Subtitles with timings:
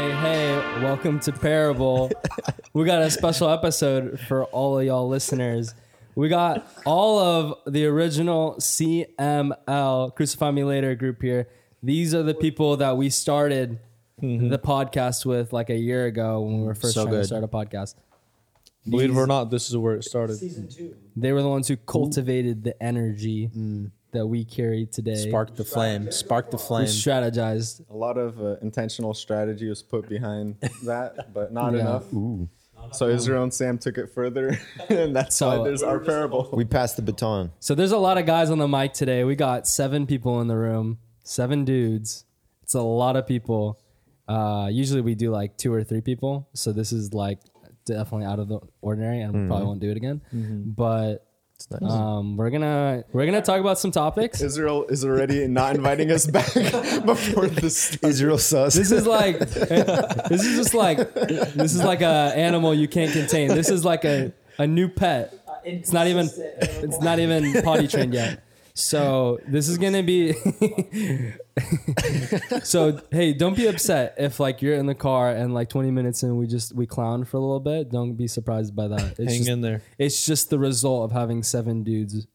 [0.00, 2.10] hey, hey, welcome to Parable.
[2.72, 5.74] we got a special episode for all of y'all listeners.
[6.14, 11.48] We got all of the original CML, Crucify Me Later group here.
[11.82, 13.78] These are the people that we started
[14.22, 14.48] mm-hmm.
[14.48, 17.26] the podcast with like a year ago when we were first So trying to good.
[17.26, 17.94] start a podcast.
[18.88, 20.36] Believe it or not, this is where it started.
[20.36, 20.96] Season two.
[21.14, 23.90] They were the ones who cultivated the energy mm.
[24.12, 25.14] That we carry today.
[25.14, 26.10] Spark the flame.
[26.10, 26.84] Spark the flame.
[26.84, 27.88] we strategized.
[27.90, 31.80] A lot of uh, intentional strategy was put behind that, but not Yeah.
[31.80, 32.04] enough.
[32.92, 36.48] So Israel and Sam took it further, and that's So- why there's our parable.
[36.52, 37.52] We passed the baton.
[37.60, 39.22] So there's a lot of guys on the mic today.
[39.24, 42.24] We got seven people in the room, seven dudes.
[42.62, 43.78] It's a lot of people.
[44.26, 46.48] Uh, usually we do like two or three people.
[46.54, 47.40] So this is like
[47.84, 50.20] definitely out of the ordinary, and we probably won't do it again.
[50.32, 51.24] But It's
[51.70, 51.90] nice.
[51.90, 54.40] um, we're gonna we're gonna talk about some topics.
[54.40, 56.52] Israel is already not inviting us back
[57.04, 57.96] before this.
[58.02, 58.74] Israel sus.
[58.74, 63.48] This is like this is just like this is like a animal you can't contain.
[63.48, 65.34] This is like a a new pet.
[65.64, 68.42] It's not even it's not even potty trained yet.
[68.74, 70.34] So this is gonna be.
[72.64, 76.22] so hey, don't be upset if like you're in the car and like 20 minutes
[76.22, 77.90] in we just we clown for a little bit.
[77.90, 79.18] Don't be surprised by that.
[79.18, 79.82] It's Hang just, in there.
[79.98, 82.26] it's just the result of having seven dudes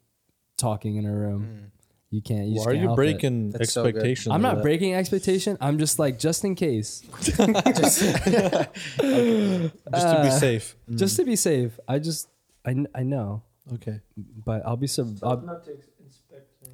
[0.58, 1.44] talking in a room.
[1.44, 1.66] Hmm.
[2.12, 2.48] You can't.
[2.48, 3.02] You just Why are can't you help it.
[3.02, 4.34] breaking That's so expectations?
[4.34, 4.62] I'm not that?
[4.62, 5.58] breaking expectation.
[5.60, 8.70] I'm just like just in case, Just to
[9.02, 10.76] be uh, safe.
[10.96, 11.22] just hmm.
[11.24, 11.80] to be safe.
[11.88, 12.30] I just
[12.66, 14.00] I, I know, Okay.
[14.46, 15.14] but I'll be so.
[15.24, 15.62] I'll,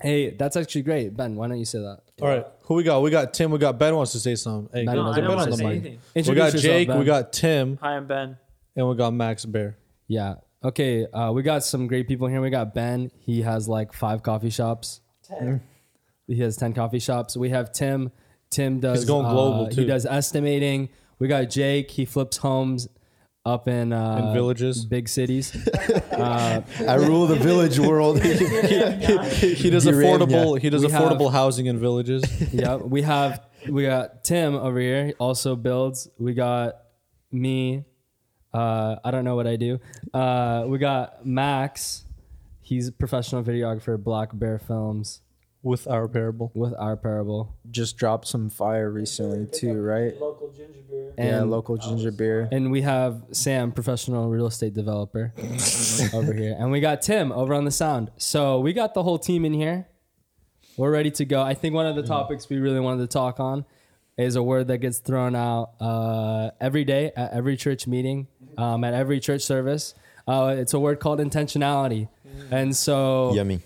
[0.01, 1.35] hey, that's actually great, Ben.
[1.35, 1.99] Why don't you say that?
[2.21, 2.45] All right.
[2.63, 3.01] Who we got?
[3.01, 3.51] We got Tim.
[3.51, 4.69] We got Ben wants to say something.
[4.73, 5.99] Hey, Ben get doesn't want to say anything.
[6.15, 6.87] We Introduce got yourself, Jake.
[6.87, 6.99] Ben.
[6.99, 8.37] We got Tim, Hi, I'm Ben.
[8.75, 9.77] and we got Max Bear.
[10.07, 10.35] yeah.
[10.63, 12.39] Okay, uh, we got some great people here.
[12.39, 13.09] We got Ben.
[13.17, 15.01] He has like five coffee shops.
[15.23, 15.61] Ten.
[16.27, 17.35] He has ten coffee shops.
[17.35, 18.11] We have Tim.
[18.51, 18.99] Tim does.
[18.99, 19.85] He's going uh, global, He too.
[19.85, 20.89] does estimating.
[21.17, 21.89] We got Jake.
[21.89, 22.87] He flips homes
[23.45, 24.85] up in uh, In villages.
[24.85, 25.55] big cities.
[26.11, 28.21] uh, I rule the village world.
[28.23, 30.59] He does You ran, affordable.
[30.59, 32.23] He does We have- affordable housing in villages.
[32.53, 35.07] yeah, we have we got Tim over here.
[35.07, 36.07] He also builds.
[36.17, 36.75] We got
[37.31, 37.85] me.
[38.53, 39.79] Uh, I don't know what I do.
[40.13, 42.03] Uh, we got Max.
[42.61, 45.21] He's a professional videographer, Black Bear Films,
[45.63, 46.51] with our parable.
[46.55, 47.55] with our parable.
[47.69, 50.19] Just dropped some fire recently too, right?
[50.19, 51.13] Local ginger beer.
[51.17, 52.49] And, yeah, local ginger beer.
[52.51, 55.33] And we have Sam, professional real estate developer,
[56.13, 58.11] over here, and we got Tim over on the sound.
[58.17, 59.87] So we got the whole team in here.
[60.77, 61.41] We're ready to go.
[61.41, 63.65] I think one of the topics we really wanted to talk on
[64.17, 68.27] is a word that gets thrown out uh, every day at every church meeting,
[68.57, 69.93] um, at every church service.
[70.27, 72.07] Uh, it's a word called intentionality,
[72.51, 73.59] and so Yummy.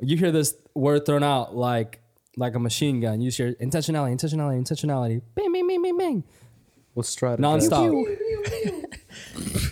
[0.00, 2.00] You hear this word thrown out like
[2.36, 3.20] like a machine gun.
[3.20, 6.24] You hear intentionality, intentionality, intentionality, bing, bing, bing, bing, bing
[6.94, 7.92] Let's try nonstop.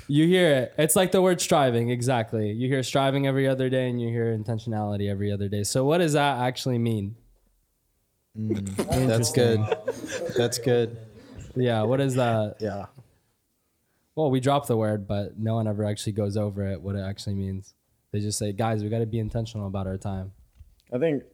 [0.09, 0.75] you hear it.
[0.78, 2.53] It's like the word striving, exactly.
[2.53, 5.65] You hear striving every other day, and you hear intentionality every other day.
[5.65, 7.16] So, what does that actually mean?
[8.37, 9.60] Mm, that's good.
[10.37, 10.97] That's good.
[11.56, 12.56] Yeah, what is that?
[12.60, 12.87] Yeah.
[14.15, 16.81] Well, we drop the word, but no one ever actually goes over it.
[16.81, 17.75] What it actually means.
[18.13, 20.33] They just say, "Guys, we got to be intentional about our time."
[20.93, 21.25] I think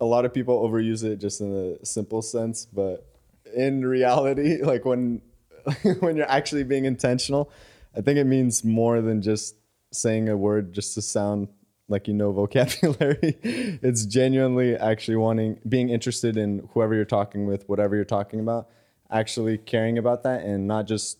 [0.00, 3.06] a lot of people overuse it just in a simple sense, but
[3.54, 5.22] in reality, like when
[6.00, 7.50] when you're actually being intentional,
[7.96, 9.56] I think it means more than just
[9.92, 11.48] saying a word just to sound
[11.88, 13.38] like you know vocabulary.
[13.42, 18.68] it's genuinely actually wanting being interested in whoever you're talking with, whatever you're talking about,
[19.10, 21.18] actually caring about that and not just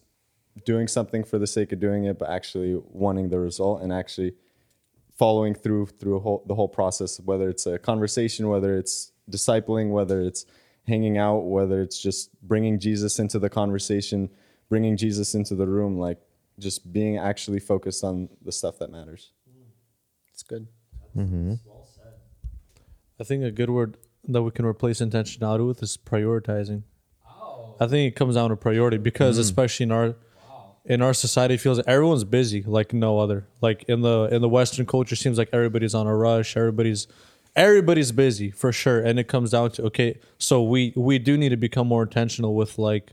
[0.64, 4.34] doing something for the sake of doing it, but actually wanting the result and actually
[5.16, 9.90] following through through a whole, the whole process, whether it's a conversation, whether it's discipling,
[9.90, 10.46] whether it's
[10.86, 14.28] hanging out, whether it's just bringing Jesus into the conversation,
[14.68, 16.18] bringing Jesus into the room, like
[16.58, 19.32] just being actually focused on the stuff that matters.
[20.32, 20.66] It's good.
[21.16, 21.54] Mm-hmm.
[23.20, 26.82] I think a good word that we can replace intentionality with is prioritizing.
[27.28, 27.76] Oh.
[27.78, 29.42] I think it comes down to priority because mm-hmm.
[29.42, 30.16] especially in our
[30.84, 33.46] in our society feels like everyone's busy like no other.
[33.60, 37.06] Like in the in the western culture seems like everybody's on a rush, everybody's
[37.54, 41.50] everybody's busy for sure and it comes down to okay, so we we do need
[41.50, 43.12] to become more intentional with like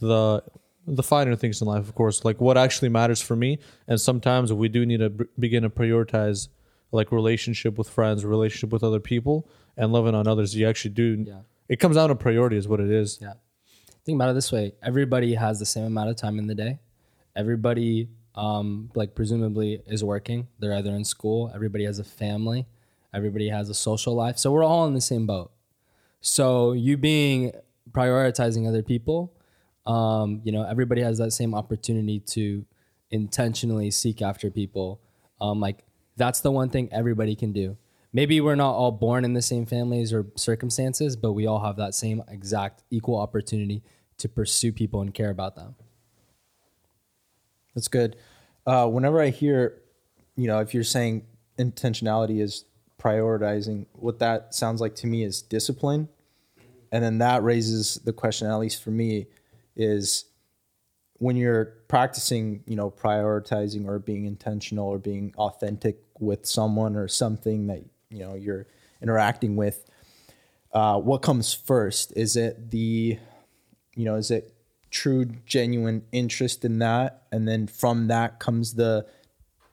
[0.00, 0.42] the
[0.86, 3.58] the finer things in life, of course, like what actually matters for me.
[3.88, 6.48] And sometimes we do need to b- begin to prioritize
[6.92, 10.54] like relationship with friends, relationship with other people, and loving on others.
[10.54, 11.24] You actually do.
[11.26, 11.40] Yeah.
[11.68, 13.18] It comes down to priority, is what it is.
[13.20, 13.32] Yeah.
[14.04, 16.80] Think about it this way: everybody has the same amount of time in the day.
[17.36, 20.48] Everybody, um, like presumably, is working.
[20.58, 21.50] They're either in school.
[21.54, 22.66] Everybody has a family.
[23.12, 24.38] Everybody has a social life.
[24.38, 25.52] So we're all in the same boat.
[26.20, 27.52] So you being
[27.92, 29.32] prioritizing other people
[29.86, 32.64] Um, you know, everybody has that same opportunity to
[33.10, 35.00] intentionally seek after people.
[35.40, 35.84] Um, like
[36.16, 37.76] that's the one thing everybody can do.
[38.12, 41.76] Maybe we're not all born in the same families or circumstances, but we all have
[41.76, 43.82] that same exact equal opportunity
[44.18, 45.74] to pursue people and care about them.
[47.74, 48.16] That's good.
[48.66, 49.82] Uh, whenever I hear,
[50.36, 51.26] you know, if you're saying
[51.58, 52.64] intentionality is
[52.98, 56.08] prioritizing, what that sounds like to me is discipline.
[56.92, 59.26] And then that raises the question, at least for me,
[59.76, 60.26] is
[61.18, 67.08] when you're practicing, you know, prioritizing or being intentional or being authentic with someone or
[67.08, 68.66] something that, you know, you're
[69.02, 69.84] interacting with,
[70.72, 72.12] uh, what comes first?
[72.16, 73.18] Is it the,
[73.96, 74.53] you know, is it
[74.94, 77.24] true, genuine interest in that?
[77.32, 79.06] And then from that comes the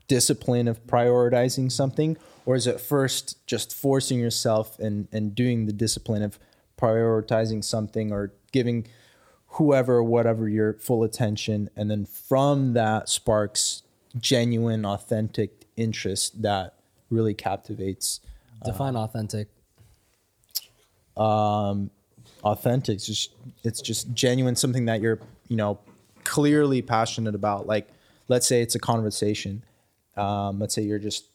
[0.07, 2.17] discipline of prioritizing something?
[2.45, 6.39] Or is it first just forcing yourself and, and doing the discipline of
[6.77, 8.87] prioritizing something or giving
[9.55, 11.69] whoever, whatever your full attention?
[11.75, 13.83] And then from that sparks
[14.19, 16.73] genuine, authentic interest that
[17.09, 18.19] really captivates
[18.63, 19.47] Define authentic.
[21.17, 21.89] Um,
[22.43, 22.95] authentic.
[22.95, 23.33] It's just
[23.63, 25.79] it's just genuine, something that you're you know
[26.23, 27.67] clearly passionate about.
[27.67, 27.89] Like
[28.27, 29.63] let's say it's a conversation.
[30.17, 31.25] Um, let's say you're just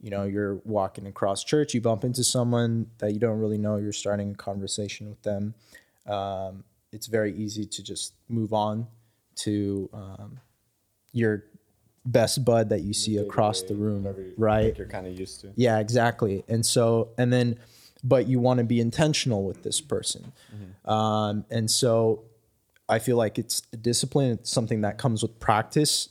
[0.00, 3.76] you know you're walking across church, you bump into someone that you don't really know.
[3.76, 5.54] You're starting a conversation with them.
[6.06, 8.86] Um, it's very easy to just move on
[9.36, 10.38] to um,
[11.12, 11.44] your
[12.06, 14.66] best bud that you see across the room, right?
[14.66, 15.52] Like you're kind of used to.
[15.56, 16.44] Yeah, exactly.
[16.48, 17.58] And so, and then,
[18.04, 20.32] but you want to be intentional with this person.
[20.84, 22.24] Um, and so
[22.88, 24.32] I feel like it's a discipline.
[24.32, 26.10] It's something that comes with practice.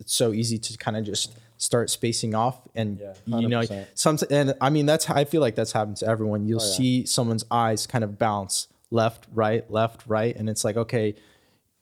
[0.00, 3.62] It's so easy to kind of just start spacing off and you know
[3.94, 6.46] some and I mean that's I feel like that's happened to everyone.
[6.46, 11.14] You'll see someone's eyes kind of bounce left, right, left, right and it's like okay,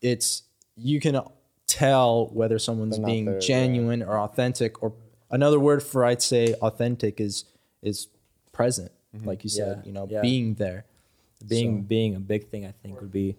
[0.01, 0.43] it's
[0.77, 1.21] you can
[1.67, 3.41] tell whether someone's being there, yeah.
[3.41, 4.93] genuine or authentic or
[5.31, 7.45] another word for I'd say authentic is
[7.83, 8.09] is
[8.53, 8.93] present
[9.25, 10.21] like you said Yeah, you know yeah.
[10.21, 10.85] being there.
[11.49, 13.37] Being being a big thing i think would be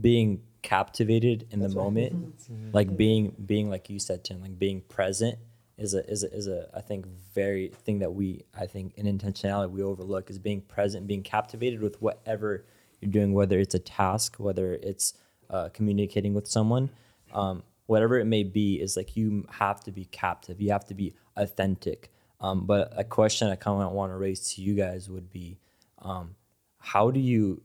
[0.00, 2.34] being captivated in the moment.
[2.72, 5.38] Like being being like you said tim like being present
[5.78, 9.06] is a is a, is a i think very thing that we i think in
[9.06, 12.64] intentionality we overlook is being present being captivated with whatever
[13.00, 15.12] you're doing whether it's a task whether it's
[15.50, 16.90] uh, communicating with someone.
[17.32, 20.60] Um, whatever it may be is like you have to be captive.
[20.60, 22.10] You have to be authentic
[22.40, 25.58] um, but a question i kind of want to raise to you guys would be
[26.02, 26.34] um,
[26.78, 27.62] how do you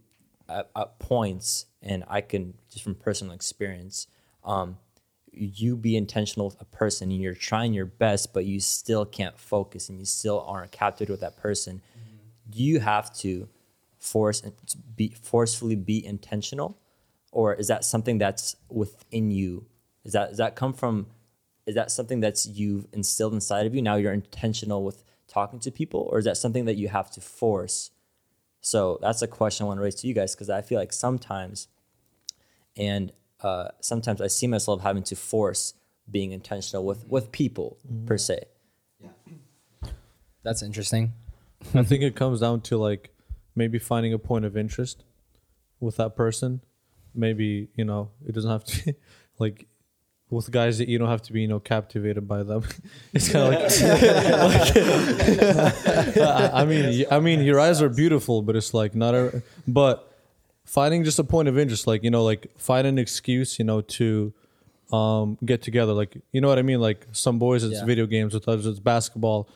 [0.50, 4.08] at, at points and i can just from personal experience
[4.44, 4.78] um,
[5.32, 9.40] you be intentional with a person and you're trying your best but you still can't
[9.40, 11.82] focus and you still aren't captured with that person
[12.50, 13.48] do you have to
[14.02, 14.54] force and
[14.96, 16.78] be forcefully be intentional?
[17.32, 19.66] Or is that something that's within you?
[20.04, 21.08] Is that does that come from
[21.66, 25.72] is that something that's you've instilled inside of you now you're intentional with talking to
[25.72, 27.92] people or is that something that you have to force
[28.62, 30.94] so that's a question I want to raise to you guys because I feel like
[30.94, 31.68] sometimes,
[32.78, 33.12] and
[33.42, 35.74] uh, sometimes I see myself having to force
[36.10, 38.44] being intentional with with people per se.
[39.00, 39.90] Yeah.
[40.44, 41.14] That's interesting.
[41.74, 43.10] I think it comes down to like
[43.56, 45.04] maybe finding a point of interest
[45.80, 46.62] with that person.
[47.14, 48.94] Maybe, you know, it doesn't have to
[49.40, 49.66] like
[50.32, 52.64] with guys that you don't have to be, you know, captivated by them.
[53.14, 56.18] it's kind of like, like-
[56.54, 60.08] I mean, I mean, your eyes are beautiful, but it's like not a, but
[60.66, 63.82] finding just a point of interest, like, you know, like find an excuse, you know,
[63.82, 64.34] to
[64.92, 65.94] um, get together.
[65.94, 66.80] Like, you know what I mean?
[66.82, 67.86] Like some boys, it's Yeah.
[67.86, 69.50] video games, with others, it's basketball.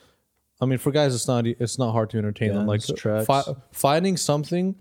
[0.61, 2.65] I mean, for guys, it's not it's not hard to entertain them.
[2.65, 2.81] Like
[3.25, 4.75] fi- finding something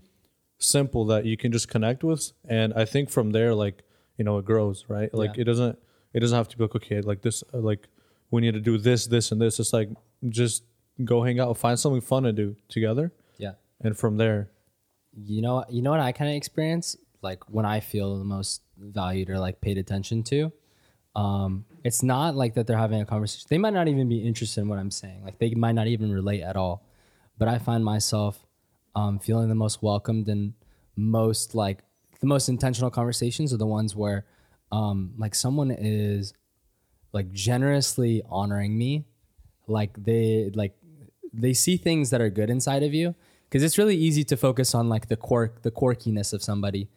[0.57, 3.83] simple that you can just connect with, and I think from there, like
[4.17, 5.13] you know, it grows, right?
[5.13, 5.41] Like Yeah.
[5.41, 5.77] it doesn't
[6.15, 7.87] it doesn't have to be like okay, like this, uh, like
[8.31, 9.59] we need to do this, this, and this.
[9.59, 9.89] It's like
[10.29, 10.63] just
[11.03, 13.53] go hang out, find something fun to do together, Yeah.
[13.81, 14.49] and from there,
[15.17, 18.61] You know, you know what I kind of experience like when I feel the most
[18.77, 20.51] valued or like paid attention to.
[21.15, 23.47] Um, it's not like that they're having a conversation.
[23.49, 25.23] They might not even be interested in what I'm saying.
[25.23, 26.83] Like they might not even relate at all.
[27.37, 28.45] But I find myself
[28.95, 30.53] um, feeling the most welcomed and
[30.97, 31.83] most like
[32.19, 34.25] the most intentional conversations are the ones where
[34.71, 36.33] um, like someone is
[37.13, 39.05] like generously honoring me
[39.67, 40.75] like they like
[41.33, 43.15] they see things that are good inside of you.
[43.49, 46.89] Because it's really easy to focus on like the quirk the quirkiness of somebody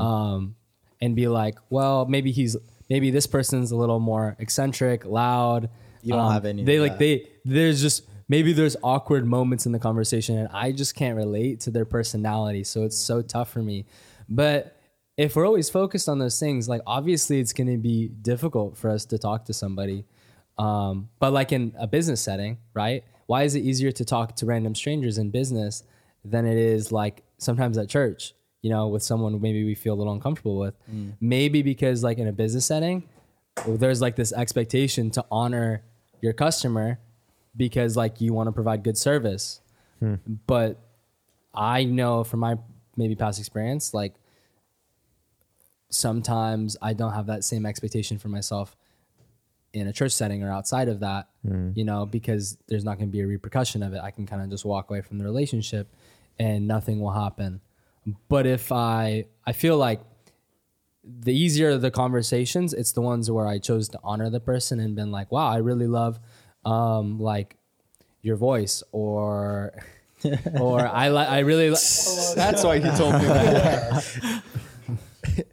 [0.00, 0.54] um
[1.00, 2.56] and be like well maybe he's
[2.90, 5.70] maybe this person's a little more eccentric loud.
[6.02, 6.98] You don't Um, have any they like that.
[6.98, 11.60] they there's just maybe there's awkward moments in the conversation and i just can't relate
[11.60, 13.86] to their personality so it's so tough for me.
[14.28, 14.76] But
[15.16, 18.90] if we're always focused on those things, like obviously it's going to be difficult for
[18.90, 20.04] us to talk to somebody.
[20.58, 23.04] Um, but like in a business setting, right?
[23.26, 25.84] Why is it easier to talk to random strangers in business
[26.24, 28.34] than it is like sometimes at church?
[28.62, 30.74] You know, with someone maybe we feel a little uncomfortable with.
[31.20, 33.04] Maybe because like in a business setting,
[33.66, 35.82] there's like this expectation to honor
[36.20, 36.98] your customer
[37.56, 39.60] because like you want to provide good service.
[40.46, 40.78] But
[41.54, 42.56] I know from my
[42.96, 44.14] maybe past experience, like
[45.94, 48.76] sometimes I don't have that same expectation for myself
[49.72, 51.28] in a church setting or outside of that,
[51.74, 54.00] you know, because there's not going to be a repercussion of it.
[54.02, 55.88] I can kind of just walk away from the relationship
[56.38, 57.60] and nothing will happen.
[58.28, 60.00] But if I, I feel like
[61.04, 64.94] the easier the conversations, it's the ones where I chose to honor the person and
[64.94, 66.20] been like, wow, I really love,
[66.64, 67.56] um, like
[68.20, 69.72] your voice or,
[70.60, 71.76] or I like, I really, li-
[72.36, 74.42] That's why he told me that.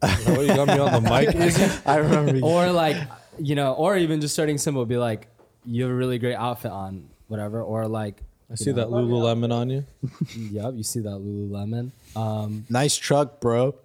[0.01, 1.65] Oh, you got me on the mic, Izzy?
[1.85, 2.39] I remember.
[2.45, 2.97] or like
[3.39, 5.27] you know or even just starting simple be like
[5.65, 8.21] you have a really great outfit on whatever or like
[8.51, 9.85] I see that Lululemon on you.
[10.35, 13.75] yep you see that lululemon um nice truck, bro.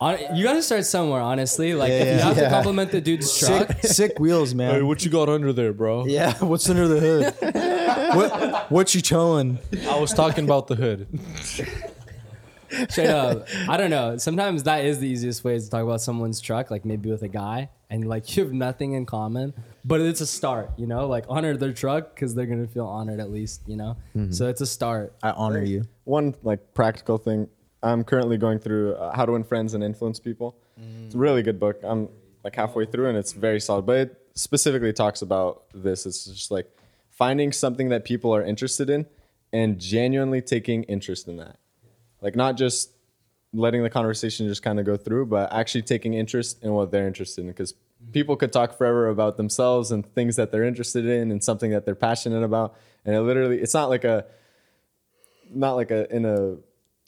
[0.00, 3.38] on, you gotta start somewhere honestly like if you yeah, have to compliment the dude's
[3.38, 4.74] truck Sick, sick wheels, man.
[4.74, 6.04] Hey, what you got under there, bro?
[6.06, 8.14] yeah, what's under the hood?
[8.16, 9.58] what what you towing?
[9.88, 11.06] I was talking about the hood.
[12.88, 16.40] Straight up i don't know sometimes that is the easiest way to talk about someone's
[16.40, 19.52] truck like maybe with a guy and like you have nothing in common
[19.84, 23.20] but it's a start you know like honor their truck because they're gonna feel honored
[23.20, 23.96] at least you know
[24.30, 25.84] so it's a start I honor you.
[26.04, 27.48] One like practical thing.
[27.82, 30.56] I'm currently going through uh, How to Win Friends and Influence People.
[31.04, 31.80] It's a really good book.
[31.82, 32.08] I'm
[32.44, 33.86] like halfway through and it's very solid.
[33.86, 36.06] But it specifically talks about this.
[36.06, 36.68] It's just like
[37.10, 39.06] finding something that people are interested in
[39.52, 41.56] and genuinely taking interest in that.
[42.26, 42.90] Like not just
[43.52, 47.06] letting the conversation just kind of go through, but actually taking interest in what they're
[47.06, 47.46] interested in.
[47.46, 47.72] Because
[48.10, 51.84] people could talk forever about themselves and things that they're interested in and something that
[51.84, 52.74] they're passionate about.
[53.04, 54.26] And it literally, it's not like a,
[55.54, 56.56] not like a in a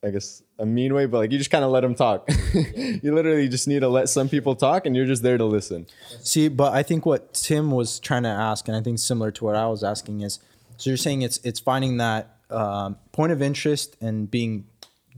[0.04, 2.30] I guess a mean way, but like you just kind of let them talk.
[2.54, 5.88] you literally just need to let some people talk, and you're just there to listen.
[6.20, 9.44] See, but I think what Tim was trying to ask, and I think similar to
[9.44, 10.38] what I was asking, is
[10.76, 14.66] so you're saying it's it's finding that um, point of interest and being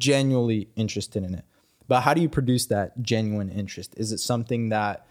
[0.00, 1.44] genuinely interested in it.
[1.86, 3.94] But how do you produce that genuine interest?
[3.96, 5.06] Is it something that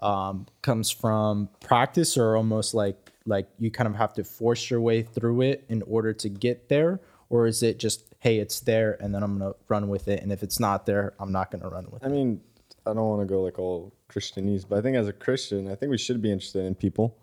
[0.00, 4.80] um, comes from practice, or almost like like you kind of have to force your
[4.80, 8.96] way through it in order to get there, or is it just hey, it's there,
[9.00, 11.68] and then I'm gonna run with it, and if it's not there, I'm not gonna
[11.68, 12.10] run with I it.
[12.10, 12.40] I mean,
[12.86, 15.74] I don't want to go like all Christianese, but I think as a Christian, I
[15.74, 17.16] think we should be interested in people.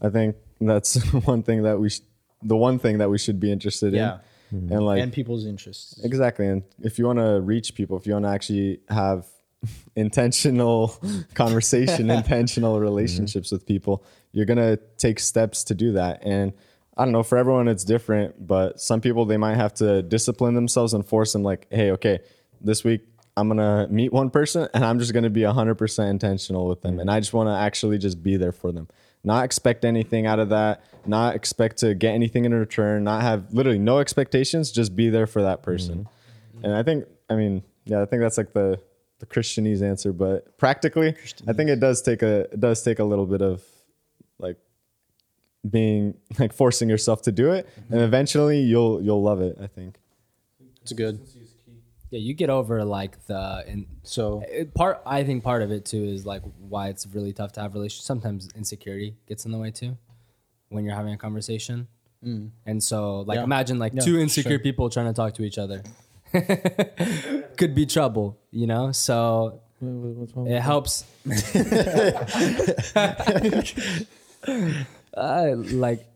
[0.00, 0.94] I think that's
[1.24, 2.00] one thing that we, sh-
[2.42, 4.14] the one thing that we should be interested Yeah.
[4.14, 4.20] in,
[4.52, 4.72] Mm-hmm.
[4.72, 6.00] and like and people's interests.
[6.02, 6.46] Exactly.
[6.46, 9.26] And if you want to reach people, if you want to actually have
[9.96, 10.96] intentional
[11.34, 12.82] conversation, intentional mm-hmm.
[12.82, 16.22] relationships with people, you're going to take steps to do that.
[16.24, 16.52] And
[16.96, 20.54] I don't know, for everyone it's different, but some people they might have to discipline
[20.54, 22.18] themselves and force them like, "Hey, okay,
[22.60, 23.02] this week
[23.36, 26.82] I'm going to meet one person and I'm just going to be 100% intentional with
[26.82, 27.00] them mm-hmm.
[27.00, 28.88] and I just want to actually just be there for them."
[29.22, 33.52] Not expect anything out of that, not expect to get anything in return, not have
[33.52, 36.08] literally no expectations, just be there for that person.
[36.56, 36.64] Mm-hmm.
[36.64, 38.80] And I think, I mean, yeah, I think that's like the
[39.18, 41.14] the Christianese answer, but practically,
[41.46, 43.62] I think it does take a it does take a little bit of
[44.38, 44.56] like
[45.68, 47.98] being like forcing yourself to do it, and mm-hmm.
[47.98, 49.58] eventually you'll you'll love it.
[49.60, 49.96] I think.
[50.82, 51.20] It's good.
[52.10, 55.84] Yeah you get over like the and So it, part i think part of it
[55.84, 59.58] too is like why it's really tough to have relationships sometimes insecurity gets in the
[59.58, 59.96] way too
[60.68, 61.88] when you're having a conversation.
[62.22, 63.44] And so like Yeah.
[63.44, 65.82] imagine like Yeah, two insecure people trying to talk to each other.
[67.56, 68.92] Could be trouble you know?
[68.92, 71.04] So it helps.
[75.12, 76.06] Uh, like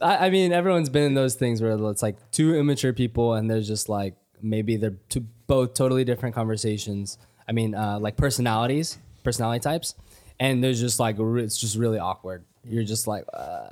[0.00, 3.50] I, I mean everyone's been in those things where it's like two immature people and
[3.50, 7.18] there's just like maybe they're two both totally different conversations.
[7.48, 9.94] I mean uh, like personalities personality types.
[10.40, 12.44] And there's just like it's just really awkward.
[12.64, 13.70] You're just like uh,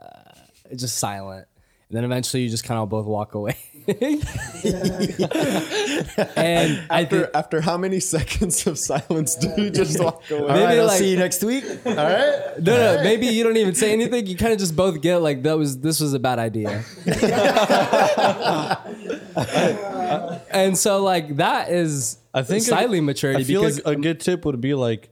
[0.77, 1.47] just silent
[1.91, 3.57] and then eventually you just kind of both walk away
[6.37, 10.41] and i think After after how many seconds of silence do you just walk away?
[10.41, 11.65] all Maybe right, I'll like- see you next week.
[11.85, 12.55] All right.
[12.61, 14.27] No, no, maybe you don't even say anything.
[14.27, 16.85] You kind of just both get like that was this was a bad idea.
[20.51, 24.21] and so like that is I think slightly maturity I feel because like a good
[24.21, 25.11] tip would be like,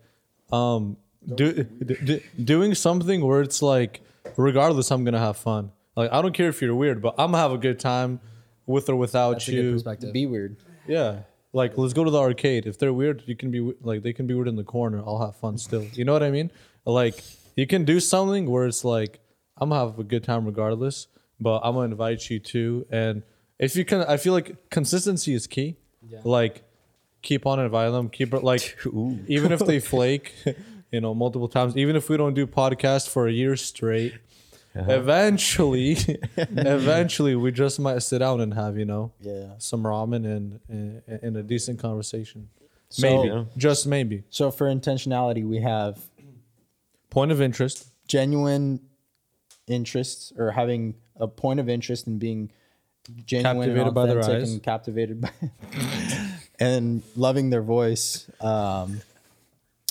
[0.52, 0.96] um,
[1.34, 4.00] do, do, doing something where it's like,
[4.36, 5.72] regardless, I'm gonna have fun.
[5.98, 8.20] Like I don't care if you're weird, but I'm gonna have a good time
[8.66, 9.72] with or without that's a good you.
[9.72, 10.12] perspective.
[10.12, 10.56] Be weird.
[10.86, 12.66] Yeah, Like, let's go to the arcade.
[12.66, 15.02] If they're weird, you can be like they can be weird in the corner.
[15.04, 15.84] I'll have fun still.
[15.94, 16.52] You know what I mean?
[16.84, 17.22] Like,
[17.56, 19.18] you can do something where it's like
[19.60, 21.08] I'm gonna have a good time regardless,
[21.40, 22.86] but I'm gonna invite you too.
[22.90, 23.24] And
[23.58, 25.78] if you can, I feel like consistency is key.
[26.08, 26.20] Yeah.
[26.22, 26.62] Like,
[27.22, 28.08] keep on inviting them.
[28.08, 28.78] Keep it like
[29.26, 30.32] even if they flake,
[30.92, 31.76] you know, multiple times.
[31.76, 34.14] Even if we don't do podcast for a year straight,
[34.88, 35.96] eventually,
[36.36, 39.54] eventually we just might sit down and have you know Yeah.
[39.58, 42.48] some ramen and and, and a decent conversation.
[42.90, 43.44] So- maybe, Yeah.
[43.56, 44.24] just maybe.
[44.30, 45.98] So for intentionality, we have
[47.10, 47.86] Point of interest.
[48.06, 48.80] genuine
[49.66, 52.50] interests or having a point of interest in being
[53.26, 54.52] genuine Captivated and by their authentic eyes.
[54.52, 55.30] and captivated by
[56.60, 58.30] and loving their voice.
[58.40, 59.00] Um,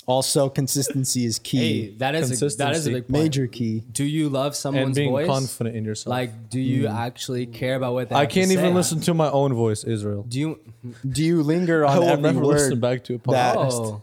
[0.08, 3.24] also, consistency is Hey, key, that is a, that is a big point.
[3.24, 3.84] major key.
[3.92, 5.28] Do you love someone's And someone's being voice?
[5.28, 6.12] confident in yourself.
[6.12, 6.96] Like, do you mm.
[6.96, 8.74] actually care about what they I have to can't even say?
[8.74, 10.24] listen to my own voice, Israel.
[10.24, 10.60] Do you?
[11.06, 13.72] Do you linger on I on will every never listen back to a that podcast.
[13.74, 14.02] Oh,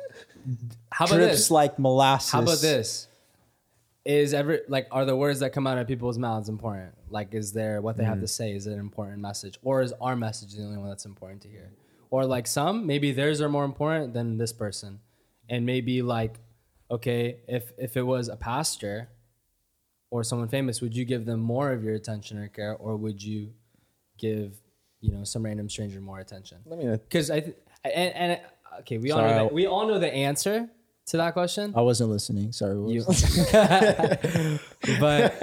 [0.90, 1.50] how about drips this?
[1.50, 2.32] like molasses?
[2.32, 3.08] How about this?
[4.04, 6.92] Is every like are the words that come out of people's mouths important?
[7.08, 8.28] Like, is there what they have to mm.
[8.28, 8.52] say?
[8.52, 11.48] Is it an important message, or is our message the only one that's important to
[11.48, 11.70] hear?
[12.10, 15.00] Or like some, maybe theirs are more important than this person,
[15.48, 16.40] and maybe like,
[16.90, 19.08] okay, if if it was a pastor
[20.10, 23.22] or someone famous, would you give them more of your attention or care, or would
[23.22, 23.52] you
[24.18, 24.56] give
[25.00, 26.58] you know some random stranger more attention?
[26.66, 28.40] let me uh, Because I th- and, and
[28.80, 30.68] okay, we all know that, we all know the answer
[31.06, 31.74] to that question.
[31.76, 32.52] I wasn't listening.
[32.52, 32.76] Sorry.
[32.76, 33.48] was-
[35.00, 35.34] but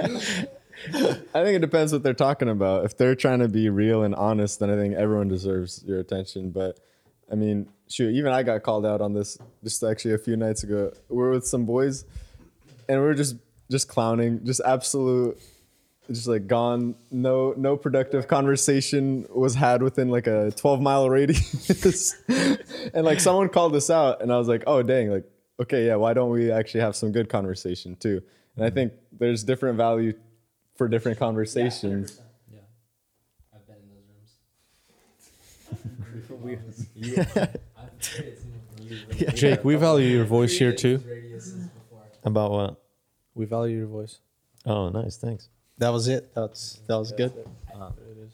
[0.94, 2.84] I think it depends what they're talking about.
[2.84, 6.50] If they're trying to be real and honest, then I think everyone deserves your attention.
[6.50, 6.80] But
[7.32, 10.62] I mean, shoot, even I got called out on this just actually a few nights
[10.64, 10.92] ago.
[11.08, 12.04] We were with some boys,
[12.88, 13.36] and we were just
[13.70, 15.40] just clowning, just absolute,
[16.08, 16.94] just like gone.
[17.10, 23.48] No no productive conversation was had within like a twelve mile radius, and like someone
[23.48, 25.24] called us out, and I was like, oh dang, like
[25.58, 28.22] okay, yeah, why don't we actually have some good conversation too?
[28.56, 28.74] And I mm-hmm.
[28.74, 30.12] think there's different value
[30.76, 32.20] for different conversations.
[32.20, 32.26] I've
[36.28, 36.86] been in those.
[39.34, 41.02] Jake, we value your voice here too.
[42.24, 42.82] About what?
[43.34, 44.18] We value your voice.
[44.66, 45.16] Oh, nice.
[45.16, 45.48] Thanks.
[45.78, 46.34] that was it.
[46.34, 47.32] That's that was good.
[47.74, 47.90] Uh,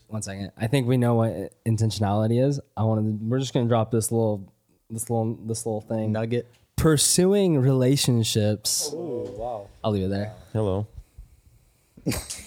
[0.08, 0.52] one second.
[0.56, 1.32] I think we know what
[1.64, 2.60] intentionality is.
[2.76, 3.18] I wanted.
[3.20, 4.52] To, we're just gonna drop this little,
[4.90, 6.12] this little, this little thing.
[6.12, 6.46] Nugget.
[6.76, 8.90] Pursuing relationships.
[8.94, 9.68] Oh wow!
[9.82, 10.32] I'll leave it there.
[10.52, 10.86] Hello.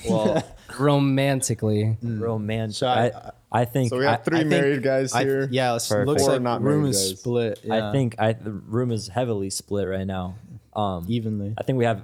[0.10, 0.44] Well,
[0.80, 1.98] Romantically.
[2.04, 2.20] Mm.
[2.22, 2.76] romantic.
[2.78, 5.48] So I- I, I think So we have three I think- married guys I, here.
[5.52, 6.08] yeah, it's, Perfect.
[6.08, 7.20] looks Four like not room is guys.
[7.20, 7.60] split.
[7.64, 10.36] Yeah, I think I the room is heavily split right now.
[10.74, 11.54] Um, evenly.
[11.58, 12.04] I think we have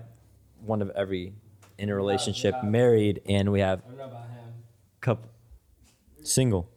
[0.65, 1.33] one of every
[1.77, 3.81] in a relationship, married, and we have
[4.99, 5.29] couple.
[6.23, 6.69] Single.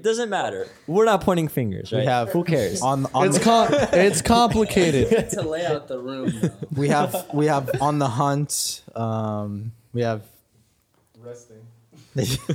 [0.00, 0.68] Doesn't matter.
[0.86, 2.00] We're not pointing fingers, right?
[2.00, 2.80] We have Who cares?
[2.82, 5.30] on on It's the, com- it's complicated.
[5.30, 6.32] to lay out the room.
[6.76, 8.84] we have we have on the hunt.
[8.94, 10.22] Um, we have
[11.20, 11.66] Resting.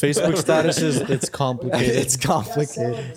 [0.00, 1.96] Facebook status is it's complicated.
[1.96, 3.16] it's complicated.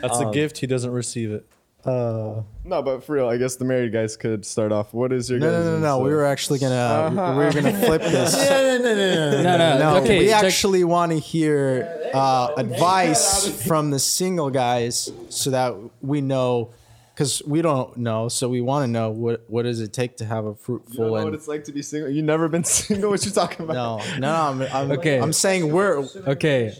[0.00, 0.58] That's a gift.
[0.58, 1.46] He doesn't receive it.
[1.84, 4.92] Uh, No, but for real, I guess the married guys could start off.
[4.92, 5.98] What is your no, no, no, no.
[6.00, 8.34] We were actually gonna we were gonna flip this.
[8.36, 10.18] no, no, No, okay.
[10.18, 16.20] we check- actually want to hear uh, advice from the single guys so that we
[16.20, 16.70] know,
[17.18, 20.24] because we don't know, so we want to know what what does it take to
[20.24, 22.08] have a You don't fruitful know what and it's like to be single.
[22.08, 23.10] You've never been single.
[23.10, 23.74] What you talking about?
[23.74, 25.18] no, no, I'm, I'm Okay.
[25.18, 26.72] I'm saying we're okay.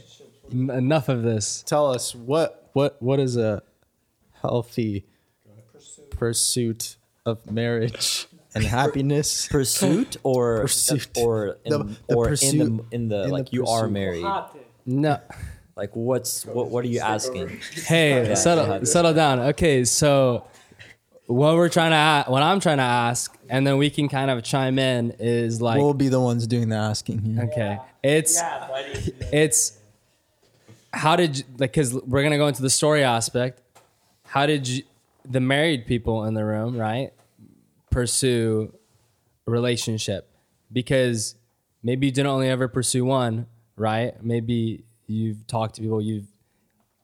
[0.53, 1.65] En- enough of this.
[1.67, 3.63] tell us what what what is a
[4.41, 5.07] healthy
[6.11, 6.97] pursuit
[7.27, 9.49] of marriage and happiness.
[9.49, 11.09] pursuit or Pursuit.
[11.19, 13.89] or in, The- the or in pursuit- the in the in the like you are
[13.89, 14.25] married.
[14.87, 15.19] No.
[15.79, 17.49] Like what's what what are you asking?
[17.87, 18.35] Hey, Yeah.
[18.35, 19.39] settle settle down.
[19.53, 20.45] Okay, so
[21.27, 21.97] what we're trying to
[22.29, 25.63] a- what I'm trying to ask, and then we can kind of chime in is
[25.63, 27.45] like We'll be the ones doing the asking here.
[27.45, 28.43] okay, it's
[29.33, 29.79] it's
[30.93, 33.61] how did you, like because we're gonna go into the story aspect.
[34.27, 34.83] How did you,
[35.25, 37.13] the married people in the room right
[37.91, 38.75] pursue
[39.47, 40.29] a relationship?
[40.73, 41.37] Because
[41.85, 44.13] maybe you didn't only ever pursue one, right?
[44.25, 46.27] Maybe you've talked to people, you've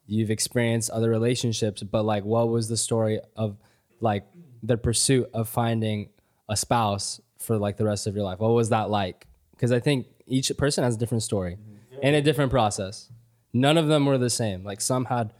[0.06, 3.56] you've experienced other relationships, but like what was the story of
[4.00, 4.24] like
[4.62, 6.10] the pursuit of finding
[6.48, 8.38] a spouse for like the rest of your life?
[8.38, 9.26] What was that like?
[9.52, 11.98] Because I think each person has a different story mm-hmm.
[12.02, 13.10] and a different process.
[13.52, 14.64] None of them were the same.
[14.64, 15.32] Like some had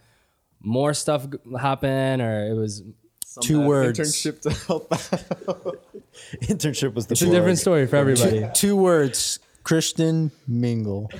[0.61, 1.27] more stuff
[1.59, 2.83] happen, or it was.
[3.41, 3.99] Two words.
[3.99, 4.99] Internship to help out.
[6.43, 8.47] Internship was the It's a different story for everybody.
[8.53, 9.39] Two words.
[9.63, 11.11] Christian mingle.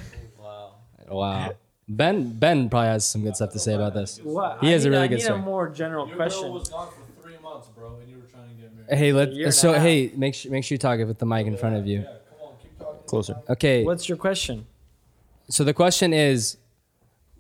[1.10, 1.54] Wow.
[1.88, 4.20] Ben Ben probably has some good stuff to say about this.
[4.24, 4.60] What?
[4.62, 5.40] He I has a need- really I good need story.
[5.40, 6.44] a more general question.
[6.44, 8.98] girl was gone for three months, bro, and you were trying to get married.
[8.98, 9.84] Hey, year let and so a half.
[9.84, 12.00] hey, make sure make sure you talk it with the mic in front of you.
[12.00, 13.00] Yeah, come on, keep talking.
[13.06, 13.38] Closer.
[13.50, 13.84] Okay.
[13.84, 14.66] What's your question?
[15.50, 16.58] So the question is,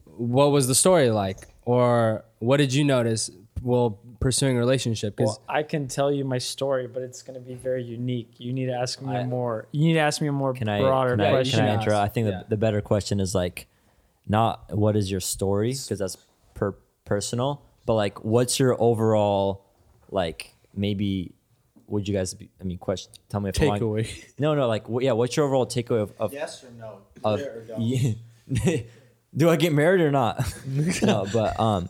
[0.06, 3.32] what was the story like, or what did you notice
[3.64, 5.16] while pursuing a relationship?
[5.16, 8.32] Because Well, I can tell you my story, but it's going to be very unique.
[8.40, 9.68] You need to ask me I- a more.
[9.72, 11.60] You need to ask me a more Can I broader can I, question.
[11.60, 12.04] can I interrupt?
[12.04, 12.40] I think Yeah.
[12.40, 13.68] the, the better question is like
[14.28, 16.18] not what is your story because that's
[16.56, 16.72] per
[17.06, 19.64] personal, but like what's your overall
[20.10, 21.32] like maybe
[21.88, 24.04] would you guys be, I mean question tell me if I'm wrong.
[24.40, 26.90] No, no, like wh- yeah, what's your overall takeaway of, of Yes or no?
[27.24, 27.40] of
[27.78, 28.14] Yeah.
[29.38, 30.34] do I get married or not?
[31.04, 31.90] no, but um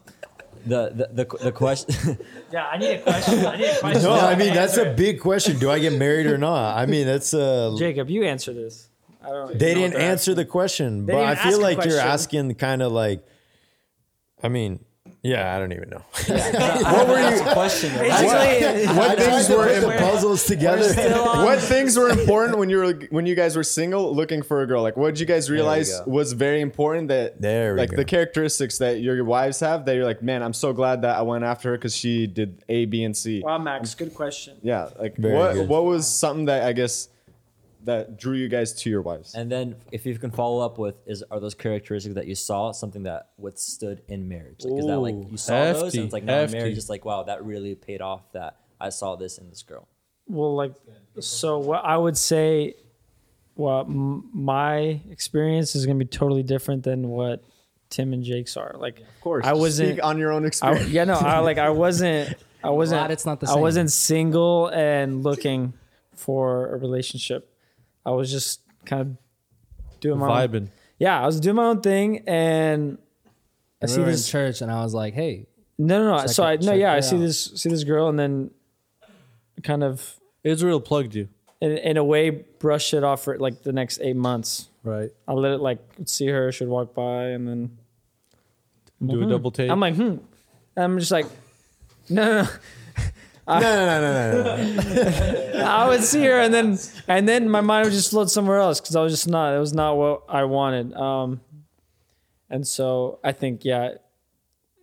[0.66, 2.18] the the the, the question
[2.52, 3.46] Yeah, I need a question.
[3.46, 4.04] I need a question.
[4.04, 4.98] No, I mean that's a Answer it.
[4.98, 5.60] big question.
[5.60, 6.78] Do I get married or not?
[6.78, 8.90] I mean that's uh Jacob, you answer this.
[9.24, 9.58] I don't.
[9.58, 12.82] they know didn't they're answer the question, They but I feel like you're asking kind
[12.82, 13.26] of like
[14.44, 14.84] I mean,
[15.26, 16.04] yeah, I don't even know.
[16.28, 17.90] what were you question?
[17.98, 20.84] Basically, what things were put in the where- puzzles together?
[20.84, 24.42] still on- what things were important when you were when you guys were single looking
[24.44, 24.84] for a girl?
[24.84, 26.04] Like, what did you guys realize go.
[26.06, 27.96] was very important that There we like go.
[27.98, 31.18] the characteristics that your, your wives have that you're like, man, I'm so glad that
[31.18, 33.42] I went after her because she did A, B, and C.
[33.42, 34.58] Wow, Max, good question.
[34.62, 35.68] Yeah, like Very what good.
[35.70, 37.10] what was something that I guess
[37.86, 39.34] that drew you guys to your wives?
[39.34, 42.72] And then if you can follow up with is are those characteristics that you saw
[42.72, 44.64] something that withstood in marriage?
[44.64, 47.06] Like is that like you saw those and it's like now in marriage it's like
[47.06, 49.88] wow that really paid off that I saw this in this girl.
[50.28, 50.74] Well, like,
[51.20, 52.76] so what I would say,
[53.56, 57.44] well, m- my experience is going to be totally different than what
[57.90, 58.76] Tim and Jake's are.
[58.78, 59.94] Like, of course, I wasn't.
[59.94, 60.90] speak on your own I, experience.
[60.90, 62.36] yeah, no, I like I wasn't.
[62.64, 63.02] I wasn't.
[63.02, 63.58] glad it's not the same.
[63.58, 65.74] I wasn't single and looking
[66.16, 67.52] for a relationship.
[68.06, 70.50] I was just kind of doing my own.
[70.50, 70.68] Vibing.
[71.00, 72.98] Yeah, I was doing my own thing, and
[73.82, 74.30] I we see were in this.
[74.30, 76.20] church, and I was like, hey, No, no, no.
[76.22, 77.22] Check so it- I no, check yeah, I see out.
[77.22, 78.52] this see this girl, and then
[79.64, 81.28] kind of Israel plugged you,
[81.62, 84.70] in, in a way brush it off for like the next eight months.
[84.84, 85.10] right?
[85.28, 87.78] I let it like see her, she'd walk by, and then
[89.06, 89.70] Do a double take.
[89.70, 90.18] I'm like, hmm.
[90.78, 91.26] I'm just like,
[92.10, 92.50] no, no, no.
[93.48, 95.60] No, no, no, no, no.
[95.66, 96.78] I would see her, and then
[97.08, 99.56] and then my mind would just float somewhere else because I was just not.
[99.56, 100.94] It was not what I wanted.
[100.94, 101.42] Um,
[102.50, 103.96] and so I think yeah,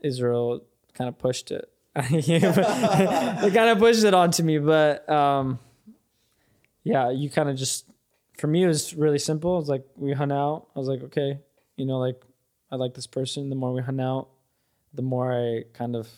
[0.03, 1.69] Israel kind of pushed it.
[1.95, 5.59] they kind of pushed it onto me, but um,
[6.85, 7.87] yeah, you kind of just
[8.39, 9.59] for me it was really simple.
[9.59, 10.69] It's like we hung out.
[10.75, 11.41] I was like, okay,
[11.77, 12.23] you know, like
[12.71, 13.51] I like this person.
[13.51, 14.29] The more we hung out,
[14.95, 16.09] the more I kind of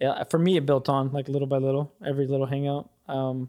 [0.00, 2.90] yeah, for me it built on like little by little every little hangout.
[3.08, 3.48] Um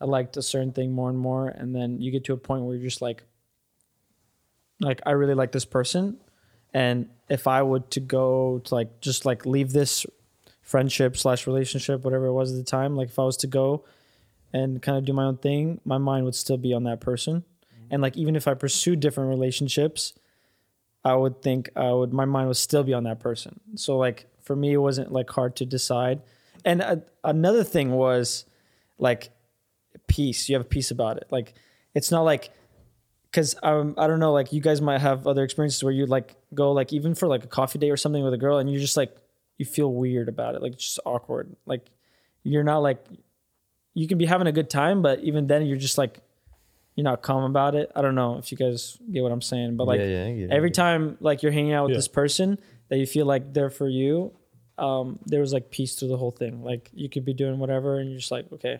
[0.00, 2.64] i liked a certain thing more and more and then you get to a point
[2.64, 3.22] where you're just like
[4.80, 6.16] like i really like this person
[6.74, 10.04] and if i would to go to like just like leave this
[10.62, 13.84] friendship slash relationship whatever it was at the time like if i was to go
[14.52, 17.44] and kind of do my own thing my mind would still be on that person.
[17.90, 20.14] And like even if i pursued different relationships
[21.04, 23.60] I would think I would my mind would still be on that person.
[23.74, 26.22] So like for me, it wasn't like hard to decide.
[26.64, 28.44] And uh, another thing was
[28.98, 29.30] like
[30.06, 30.48] peace.
[30.48, 31.26] You have a peace about it.
[31.30, 31.54] Like
[31.94, 32.50] it's not like
[33.30, 34.32] because um, I don't know.
[34.32, 37.44] Like you guys might have other experiences where you like go like even for like
[37.44, 39.14] a coffee date or something with a girl, and you're just like
[39.58, 40.62] you feel weird about it.
[40.62, 41.54] Like just awkward.
[41.66, 41.86] Like
[42.42, 43.04] you're not like
[43.94, 46.20] you can be having a good time, but even then you're just like
[46.94, 47.90] you're not calm about it.
[47.96, 50.32] I don't know if you guys get what I'm saying, but like yeah, yeah, I
[50.34, 51.98] get it, I every time like you're hanging out with Yeah.
[51.98, 52.58] this person
[52.94, 54.32] that you feel like they're for you,
[54.78, 56.62] um, there was like peace to the whole thing.
[56.62, 58.78] Like you could be doing whatever and you're just like, okay,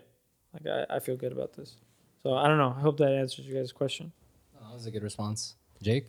[0.53, 1.75] like I, I feel good about this.
[2.23, 2.77] So I don't know.
[2.79, 4.13] I hope that answers you guys' question.
[4.53, 6.07] that was a good response, Jake.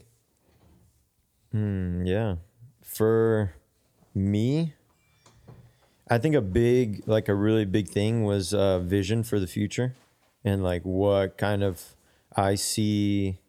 [1.51, 2.35] Hmm, yeah.
[2.83, 3.55] For
[4.13, 4.75] me,
[6.07, 9.95] I think a big, like a really big thing was uh, vision for the future
[10.43, 11.95] and like what kind of
[12.35, 13.39] I see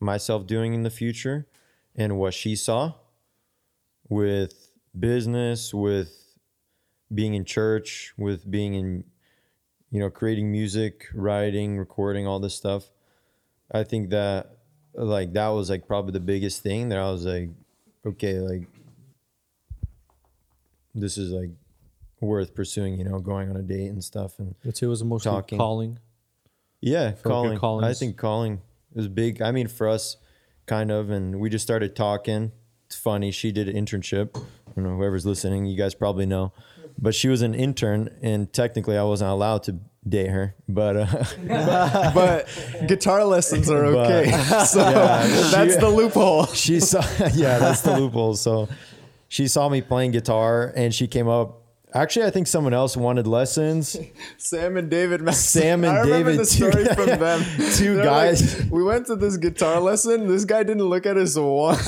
[0.00, 1.46] myself doing in the future
[1.96, 2.92] and what she saw
[4.08, 6.36] with business, with
[7.14, 9.04] being in church, with being in,
[9.90, 12.90] you know, creating music, writing, recording, all this stuff.
[13.70, 14.58] I think that
[14.94, 17.50] like that was like probably the biggest thing that I was like,
[18.04, 18.68] okay, like
[20.94, 21.50] this is like
[22.20, 24.38] worth pursuing, you know, going on a date and stuff.
[24.38, 25.58] And say it was mostly Talking.
[25.58, 25.98] calling.
[26.80, 27.84] yeah, like calling.
[27.84, 28.60] I think calling
[28.94, 29.40] is big.
[29.42, 30.16] I mean, for us,
[30.66, 32.52] kind of, and we just started talking.
[32.94, 33.30] Funny.
[33.30, 34.36] She did an internship.
[34.36, 35.66] I don't know whoever's listening.
[35.66, 36.52] You guys probably know,
[36.98, 39.78] but she was an intern, and technically, I wasn't allowed to
[40.08, 41.24] date her, but uh,
[42.14, 42.48] but
[42.88, 44.30] guitar lessons are But- okay.
[44.66, 44.80] so
[45.50, 46.46] that's the loophole.
[46.46, 47.00] she saw
[47.34, 48.68] yeah that's the loophole so
[49.28, 51.61] she saw me playing guitar and she came up
[51.94, 53.96] actually i think someone else wanted lessons
[54.38, 55.20] Sam and David.
[55.22, 57.44] Man, Sam and I remember David, the story two- from them.
[57.74, 58.60] two They're guys.
[58.62, 60.26] like, we went to this guitar lesson.
[60.28, 61.78] This guy didn't look at his watch.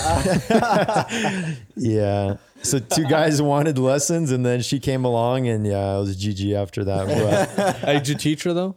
[1.77, 6.17] yeah so two guys wanted lessons and then she came along and yeah it was
[6.17, 8.75] gg after that but Hey, did you teach her though?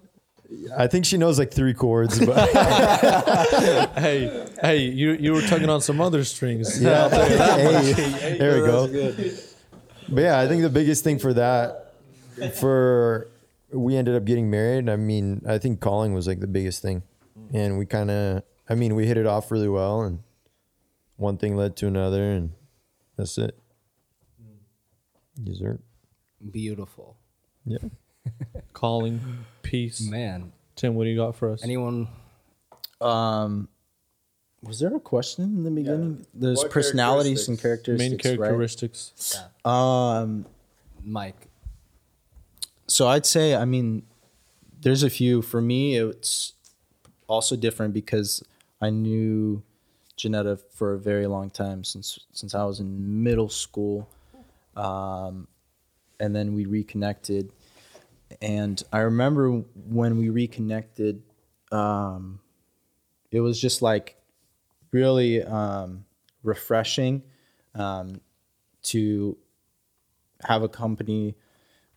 [0.78, 2.50] i think she knows like three chords but
[3.98, 6.82] Hey, hey, you you were tugging on some other strings.
[6.82, 8.88] yeah hey, there we go
[10.10, 11.94] but yeah i think the biggest thing for that
[12.60, 13.28] for
[13.72, 17.04] we ended up getting married i mean i think calling was like the biggest thing
[17.54, 20.20] and we kind of i mean we hit it off really well and
[21.18, 22.52] one thing led to another and
[23.18, 23.58] that's it
[25.44, 25.82] dessert
[26.52, 27.18] Beautiful.
[27.66, 27.80] yeah
[28.74, 29.22] Calling,
[29.64, 30.02] peace.
[30.02, 30.52] Man.
[30.76, 31.64] Tim, what do you got for us?
[31.64, 32.08] Anyone
[33.02, 33.70] Um,
[34.68, 36.26] was there a question in the beginning?
[36.34, 38.10] There's What personalities and characteristics.
[38.12, 39.40] Main characteristics.
[39.66, 40.20] Right?
[40.20, 40.46] Um,
[41.04, 41.48] Mike.
[42.88, 44.04] so I'd say, I mean,
[44.82, 45.42] there's a few.
[45.42, 46.54] For me, it's
[47.28, 48.44] also different because
[48.82, 49.64] I knew
[50.18, 54.10] Janetta for a very long time since since I was in middle school,
[54.76, 55.48] um,
[56.20, 57.52] and then we reconnected.
[58.42, 59.50] And I remember
[59.90, 61.22] when we reconnected,
[61.72, 62.42] um,
[63.32, 64.18] it was just like
[64.92, 66.06] really um,
[66.44, 67.24] refreshing
[67.76, 68.22] um,
[68.84, 69.38] to
[70.44, 71.36] have a company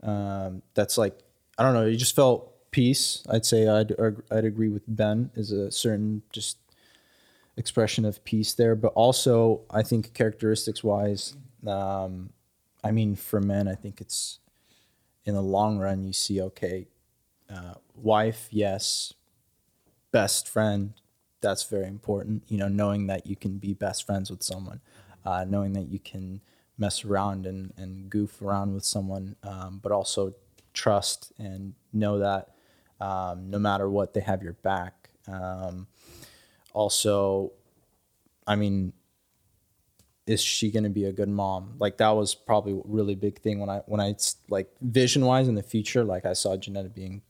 [0.02, 1.18] um, that's like
[1.58, 1.84] I don't know.
[1.86, 3.22] You just felt peace.
[3.28, 3.94] I'd say I'd
[4.30, 5.30] I'd agree with Ben.
[5.34, 6.58] Is a certain just
[7.56, 12.30] expression of peace there, but also I think characteristics wise, um,
[12.82, 14.38] I mean for men, I think it's
[15.24, 16.88] in the long run you see okay,
[17.54, 19.12] uh, wife yes,
[20.12, 20.94] best friend
[21.40, 22.42] that's very important.
[22.48, 24.80] You know, knowing that you can be best friends with someone,
[25.24, 26.40] uh, knowing that you can
[26.78, 30.34] mess around and, and goof around with someone, um, but also
[30.72, 32.50] trust and know that
[33.00, 35.10] um, no matter what, they have your back.
[35.26, 35.86] Um,
[36.72, 37.52] also,
[38.46, 38.92] I mean,
[40.26, 41.74] is she going to be a good mom?
[41.78, 44.14] Like that was probably a really big thing when I when I
[44.48, 46.04] like vision wise in the future.
[46.04, 47.22] Like I saw Janetta being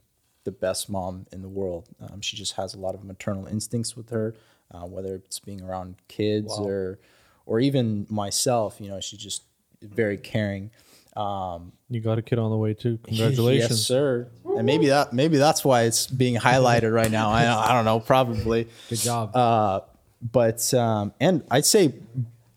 [0.43, 1.87] the best mom in the world.
[2.01, 4.35] Um, she just has a lot of maternal instincts with her,
[4.71, 6.99] uh, whether it's being around kids or
[7.45, 8.77] or even myself.
[8.79, 9.43] You know, she's just
[9.81, 10.71] very caring.
[11.15, 12.97] Um, You got a kid on the way too.
[13.03, 13.69] Congratulations.
[13.71, 14.27] yes, sir.
[14.45, 17.29] And maybe that maybe that's why it's being highlighted right now.
[17.29, 18.67] I I don't know, probably.
[18.89, 19.35] Good job.
[19.35, 19.81] Uh,
[20.21, 21.93] but um, and I'd say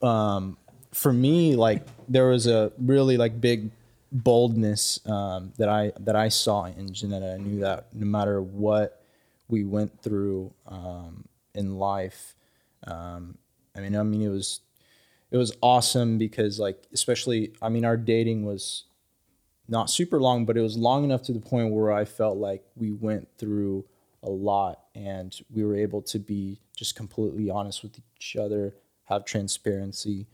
[0.03, 0.57] um,
[0.93, 3.71] for me, like there was a really like big
[4.15, 7.35] boldness um, that I that I saw in Janetta.
[7.35, 9.03] I knew that no matter what
[9.49, 11.25] we went through um,
[11.55, 12.35] in life,
[12.87, 13.37] um,
[13.77, 14.61] I mean, I mean, it was
[15.31, 18.85] it was awesome because like especially, I mean, our dating was
[19.69, 22.63] not super long, but it was long enough to the point where I felt like
[22.77, 23.85] we went through
[24.23, 29.25] a lot and we were able to be just completely honest with each other, have
[29.25, 30.27] transparency.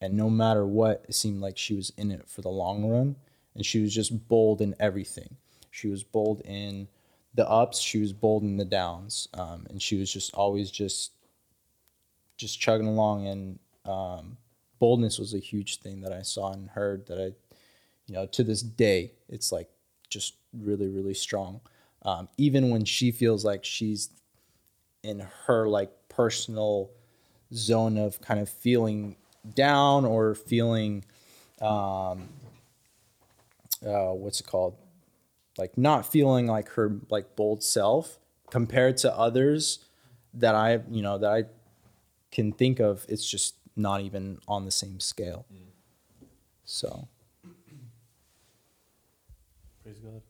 [0.00, 3.16] And no matter what, it seemed like she was in it for the long run.
[3.54, 5.36] And she was just bold in everything.
[5.70, 6.88] She was bold in
[7.34, 9.28] the ups, she was bold in the downs.
[9.34, 11.12] Um, and she was just always just
[12.36, 14.36] just chugging along and um,
[14.78, 17.32] boldness was a huge thing that I saw and heard that I
[18.06, 19.68] you know, to this day, it's like
[20.08, 21.60] just really, really strong.
[22.02, 24.10] Um, even when she feels like she's
[25.02, 26.90] in her like personal
[27.52, 29.16] zone of kind of feeling
[29.54, 31.04] down or feeling,
[31.60, 32.28] um,
[33.86, 34.76] uh, what's it called?
[35.58, 38.18] Like not feeling like her like bold self
[38.50, 39.80] compared to others
[40.34, 41.44] that I, you know, that I
[42.30, 43.06] can think of.
[43.08, 45.46] It's just not even on the same scale.
[46.64, 47.08] So.
[49.82, 50.22] Praise God.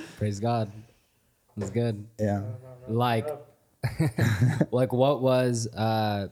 [0.18, 0.72] Praise God.
[1.56, 2.06] That's good.
[2.18, 2.42] Yeah.
[2.88, 3.28] Like,
[4.72, 6.28] like what was uh,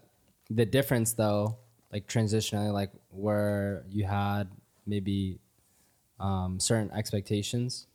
[0.55, 1.59] the difference though?
[1.93, 4.45] Like transitionally, like where you had
[4.87, 5.38] maybe
[6.19, 7.87] um, certain expectations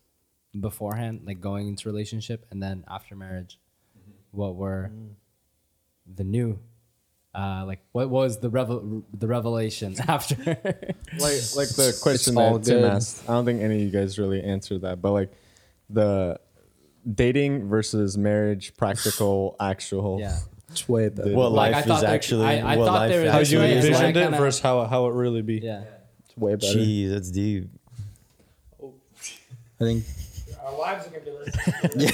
[0.59, 3.59] beforehand, like going into relationship, and then after marriage,
[4.31, 4.91] what were
[6.15, 6.59] the new?
[7.33, 10.35] Uh, like what was the revel- the revelation after?
[10.45, 13.23] like like the question all that Tim asked.
[13.29, 15.31] I don't think any of you guys really answered that, but like
[15.89, 16.39] the
[17.11, 20.19] dating versus marriage, practical, actual.
[20.19, 20.37] yeah.
[20.69, 21.33] It's way better.
[21.33, 23.31] what Like, life I thought is there- actually I- I what thought life there was-
[23.31, 23.65] How you right.
[23.65, 25.59] actually is It's envisioned like it kinda- versus how how it really be.
[25.63, 25.81] Yeah.
[26.25, 26.77] It's way better.
[26.77, 27.69] Jeez, that's deep.
[29.79, 30.03] I think
[30.65, 32.07] Our wives are gonna be listening.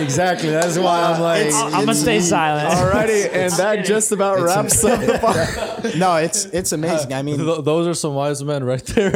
[0.02, 0.50] exactly.
[0.50, 1.52] That's why I'm like.
[1.54, 2.68] I'm gonna stay silent.
[2.70, 5.94] Alrighty, and that just about wraps up the part.
[5.96, 7.12] no, it's it's amazing.
[7.12, 9.10] I mean, Th- those are some wise men right there.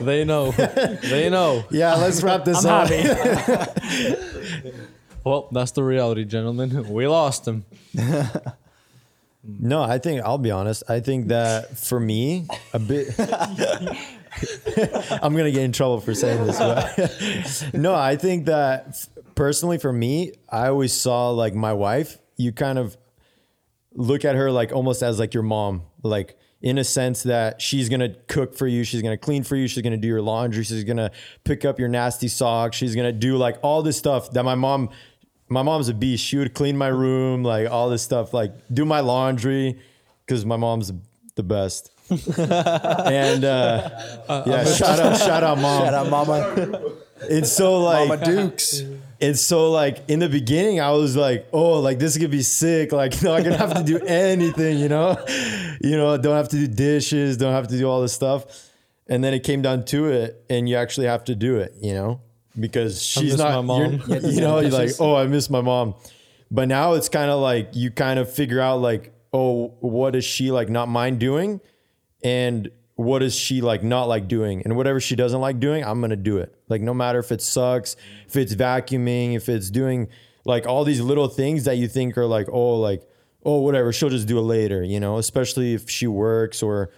[0.00, 0.50] they know.
[0.50, 1.64] They know.
[1.70, 2.88] yeah, let's wrap this I'm up.
[2.88, 4.72] happy.
[5.28, 6.88] Well, that's the reality, gentlemen.
[6.92, 7.66] We lost him.
[9.44, 10.84] No, I think I'll be honest.
[10.88, 13.14] I think that for me, a bit.
[13.18, 13.96] I'm
[15.36, 19.92] gonna get in trouble for saying this, but no, I think that f- personally for
[19.92, 22.18] me, I always saw like my wife.
[22.36, 22.96] You kind of
[23.92, 27.88] look at her like almost as like your mom, like in a sense that she's
[27.88, 30.84] gonna cook for you, she's gonna clean for you, she's gonna do your laundry, she's
[30.84, 31.10] gonna
[31.44, 34.90] pick up your nasty socks, she's gonna do like all this stuff that my mom.
[35.48, 36.24] My mom's a beast.
[36.24, 39.78] She would clean my room, like all this stuff, like do my laundry,
[40.26, 40.92] because my mom's
[41.36, 41.90] the best.
[42.10, 43.90] and uh,
[44.46, 45.84] yeah, shout out, shout out, mom.
[45.84, 46.80] shout out, Mama,
[47.22, 48.82] It's so like Mama Dukes.
[49.20, 52.92] it's so like in the beginning I was like, oh, like this could be sick.
[52.92, 55.22] Like not gonna have to do anything, you know?
[55.82, 58.46] You know, don't have to do dishes, don't have to do all this stuff.
[59.06, 61.94] And then it came down to it, and you actually have to do it, you
[61.94, 62.20] know?
[62.58, 64.02] Because she's not my mom.
[64.08, 65.94] You, know, you're like, oh, I miss my mom.
[66.50, 70.24] But now it's kind of like you kind of figure out like, oh, what is
[70.24, 71.60] she like not mind doing?
[72.22, 76.00] and what is she like not like doing and whatever she doesn't like doing i'm
[76.00, 80.08] gonna do it like no matter if it sucks if it's vacuuming if it's doing
[80.44, 83.02] like all these little things that you think are like oh like
[83.44, 86.90] oh whatever she'll just do it later you know especially if she works or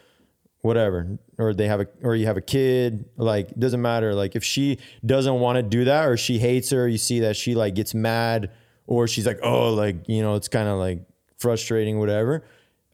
[0.62, 4.14] whatever or they have a or you have a kid like doesn't matter.
[4.14, 7.36] Like if she doesn't want to do that or she hates her you see that
[7.36, 8.50] she like gets mad
[8.86, 11.00] or she's like oh like you know it's kind of like
[11.38, 12.44] frustrating whatever.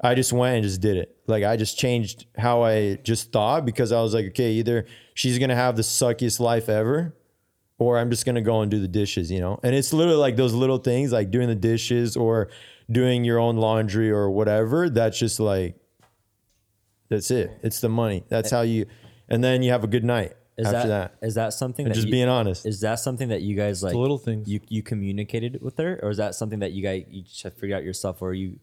[0.00, 1.16] I just went and just did it.
[1.26, 5.38] Like i just changed how i just thought because i was like okay either she's
[5.38, 7.16] gonna have the suckiest life ever
[7.78, 9.58] or i'm just gonna go and do the dishes you know?
[9.64, 12.48] And it's literally like those little things like doing the dishes or
[12.92, 15.74] doing your own laundry or whatever that's just like
[17.08, 17.50] that's it.
[17.62, 18.24] It's the money.
[18.28, 18.86] That's how you,
[19.28, 21.26] and then you have a good night Is after that, that.
[21.26, 22.66] is that something And that just you, being honest.
[22.66, 23.94] Is that something that you guys like?
[23.94, 24.48] little things.
[24.48, 27.54] You you communicated with her, or is that something that you guys you just have
[27.54, 28.58] to figure out yourself, or you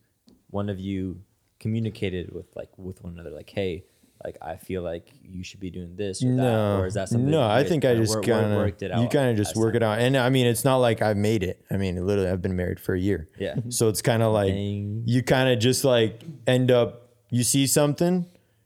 [0.49, 1.21] one of you
[1.59, 3.83] communicated with like with one another, like, hey,
[4.23, 7.09] like I feel like you should be doing this or that, No, or is that
[7.09, 7.29] something?
[7.29, 7.39] no.
[7.39, 9.01] that you I guys think I kinda just wor- wor- kind of worked it out.
[9.01, 11.01] You kind of just as work time- it out, and I mean, it's not like
[11.01, 11.63] I made it.
[11.71, 13.29] I mean, literally, I've been married for a year.
[13.39, 13.55] Yeah.
[13.69, 15.03] So it's kind of like Dang.
[15.05, 16.99] you kind of just like end up.
[17.29, 18.25] You see something.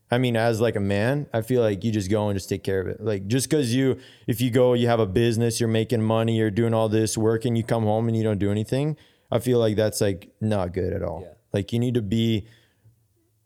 [0.09, 2.63] I mean, as like a man, I feel like you just go and just take
[2.63, 3.01] care of it.
[3.01, 6.49] Like just because you, if you go, you have a business, you're making money, you're
[6.51, 8.95] doing all this work, and you come home and you don't do anything.
[9.31, 11.23] I feel like that's like not good at all.
[11.23, 11.33] Yeah.
[11.51, 12.47] Like you need to be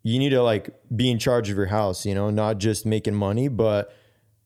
[0.03, 3.15] you need to like be in charge of your house, you know, not just making
[3.15, 3.93] money, but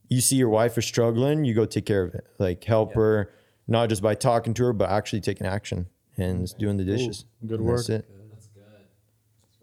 [0.10, 2.28] you see your wife is struggling, you go take care of it.
[2.38, 3.32] Like help her,
[3.67, 7.25] not just by talking to her, but actually taking action and doing the dishes.
[7.45, 7.99] good And That's work.
[7.99, 8.10] it.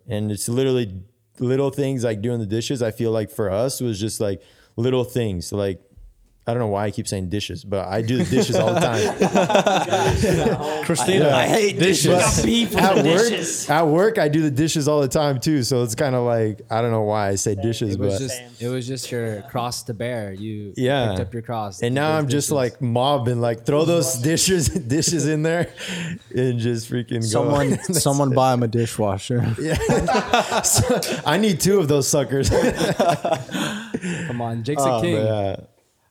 [0.08, 1.02] And it's literally
[1.38, 2.82] little things like doing the dishes.
[2.82, 4.42] I feel like for us was just like
[4.76, 5.52] little things.
[5.52, 5.80] Like
[6.44, 8.80] I don't know why I keep saying dishes, but I do the dishes all the
[8.80, 8.98] time.
[10.84, 12.42] Christina, I hate dishes.
[12.44, 13.70] beef at the work, dishes.
[13.70, 15.62] at work, I do the dishes all the time too.
[15.62, 18.18] So it's kind of like I don't know why I say dishes, It was but
[18.20, 20.32] just it was just your cross to bear.
[20.32, 21.10] You Yeah.
[21.10, 21.80] picked up your cross.
[21.80, 22.52] and now I'm just dishes.
[22.52, 25.72] like mobbing, like throw those dishes dishes in there,
[26.34, 27.26] and just freaking go.
[27.26, 28.34] Someone, That's someone it.
[28.34, 29.54] buy him a dishwasher.
[30.64, 32.50] So, I need two of those suckers.
[32.50, 35.14] come on, Jake's a oh, king.
[35.16, 35.56] yeah.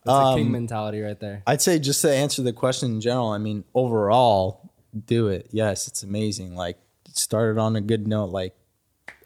[0.03, 1.43] That's a king um, mentality right there.
[1.45, 4.71] I'd say just to answer the question in general, I mean, overall,
[5.05, 5.47] do it.
[5.51, 6.55] Yes, it's amazing.
[6.55, 8.31] Like, it started on a good note.
[8.31, 8.55] Like,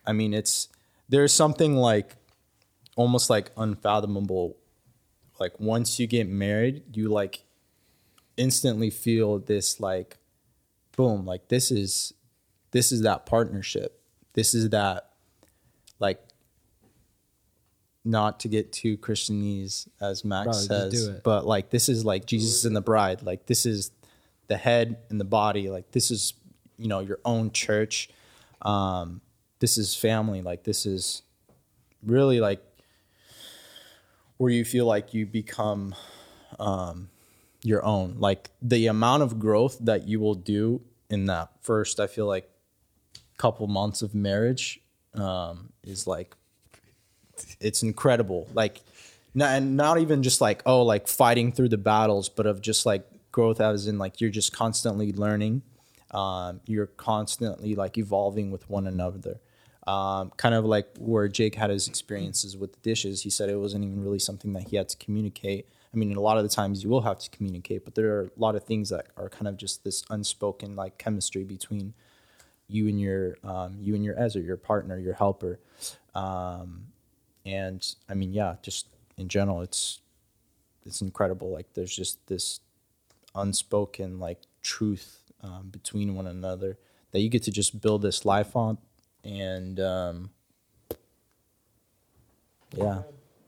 [0.05, 0.67] I mean, it's
[1.07, 2.15] there's something like
[2.95, 4.57] almost like unfathomable.
[5.39, 7.45] Like, once you get married, you like
[8.37, 10.17] instantly feel this like,
[10.97, 12.13] boom, like this is
[12.71, 14.01] this is that partnership.
[14.33, 15.11] This is that
[15.99, 16.21] like
[18.05, 22.65] not to get too Christianese as Max Bro, says, but like this is like Jesus
[22.65, 23.23] and the bride.
[23.23, 23.91] Like this is
[24.47, 25.69] the head and the body.
[25.69, 26.33] Like this is
[26.77, 28.09] you know your own church.
[28.61, 29.21] Um,
[29.59, 30.41] this is family.
[30.41, 31.23] Like this is
[32.03, 32.61] really like
[34.37, 35.95] where you feel like you become
[36.59, 37.09] um,
[37.63, 38.15] your own.
[38.19, 42.49] Like the amount of growth that you will do in that first, I feel like
[43.37, 44.79] couple months of marriage
[45.13, 46.35] um, is like
[47.59, 48.47] it's incredible.
[48.53, 48.81] Like,
[49.33, 52.85] not, and not even just like oh, like fighting through the battles, but of just
[52.85, 55.61] like growth as in like you're just constantly learning.
[56.11, 59.39] Um, you're constantly like evolving with one another.
[59.85, 63.21] Um, kind of like where Jake had his experiences with the dishes.
[63.21, 65.67] He said it wasn't even really something that he had to communicate.
[65.93, 68.23] I mean, a lot of the times you will have to communicate, but there are
[68.23, 71.93] a lot of things that are kind of just this unspoken like chemistry between
[72.67, 75.59] you and your um, you and your ezer, your partner, your helper,
[76.13, 76.87] um,
[77.45, 78.87] and I mean, yeah, just
[79.17, 80.01] in general, it's
[80.85, 81.51] it's incredible.
[81.51, 82.59] Like there's just this
[83.33, 86.77] unspoken like truth um, between one another
[87.11, 88.77] that you get to just build this life on,
[89.23, 90.29] and um,
[92.75, 93.03] yeah,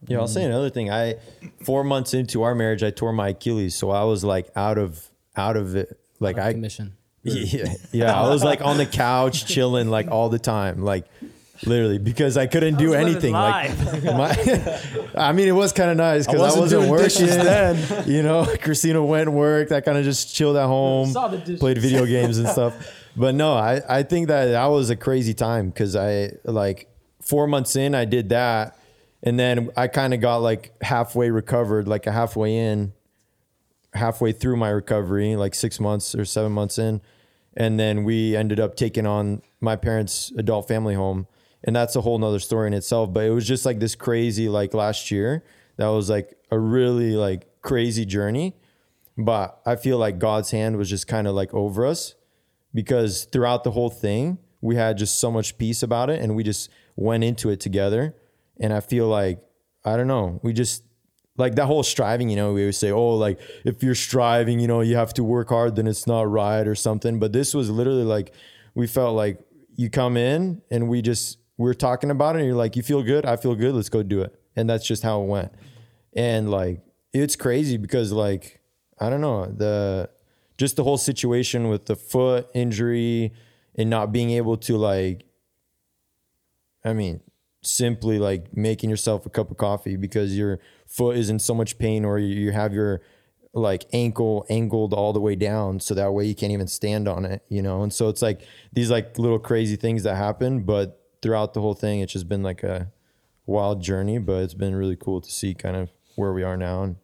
[0.08, 0.91] Yeah, I'll say another thing.
[0.91, 1.16] I
[1.64, 5.10] four months into our marriage, I tore my Achilles, so I was like out of
[5.36, 6.00] out of it.
[6.20, 6.93] Like I, commission.
[7.24, 11.06] yeah, yeah, I was like on the couch chilling like all the time, like
[11.66, 13.34] literally because I couldn't do anything.
[13.34, 14.80] Like my,
[15.16, 18.08] I mean, it was kind of nice because I wasn't, doing working dishes then.
[18.08, 19.72] You know, Christina went and worked.
[19.72, 21.60] I kind of just chilled at home, Saw the dishes.
[21.60, 22.76] played video games and stuff.
[23.16, 26.88] But no, I I think that that was a crazy time because I like
[27.22, 28.78] four months in, I did that,
[29.24, 32.93] and then I kind of got like halfway recovered, like a halfway in,
[33.93, 37.01] halfway through my recovery, like six months or seven months in.
[37.55, 41.26] And then we ended up taking on my parents' adult family home.
[41.64, 43.12] And that's a whole nother story in itself.
[43.14, 45.43] But it was just like this crazy, like last year,
[45.78, 48.55] that was like a really like crazy journey.
[49.18, 52.16] But I feel like God's hand was just kind of like over us
[52.74, 56.43] because throughout the whole thing, we had just so much peace about it and we
[56.43, 58.16] just went into it together.
[58.60, 59.39] And I feel like,
[59.84, 60.84] I don't know, we just,
[61.38, 64.68] like that whole striving, you know, we always say, oh, like if you're striving, you
[64.68, 67.20] know, you have to work hard, then it's not right or something.
[67.20, 68.34] But this was literally like,
[68.74, 69.39] we felt like
[69.76, 73.03] you come in and we just, we're talking about it and you're like, you feel
[73.03, 73.26] good?
[73.26, 73.74] I feel good.
[73.74, 74.39] Let's go do it.
[74.55, 75.51] And that's just how it went.
[76.16, 76.82] And like,
[77.14, 78.62] it's crazy because like,
[78.99, 80.10] I don't know, the,
[80.58, 83.34] just the whole situation with the foot injury
[83.76, 85.26] and not being able to like,
[86.84, 87.22] I mean,
[87.64, 91.78] simply like making yourself a cup of coffee because your foot is in so much
[91.78, 93.01] pain or you have your
[93.53, 97.26] like ankle angled all the way down so that way you can't even stand on
[97.26, 98.41] it you know and so it's like
[98.72, 102.41] these like little crazy things that happen but throughout the whole thing it's just been
[102.41, 102.89] like a
[103.45, 106.84] wild journey but it's been really cool to see kind of where we are now
[106.84, 106.95] and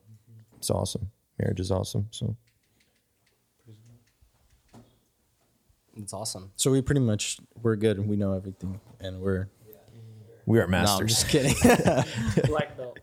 [0.57, 2.37] it's awesome marriage is awesome so
[5.95, 6.51] It's awesome.
[6.55, 9.47] so we pretty much we're good and we know everything, and we're
[10.47, 10.97] we are masters.
[10.97, 11.53] no, I'm just kidding.
[12.47, 12.97] Black belt.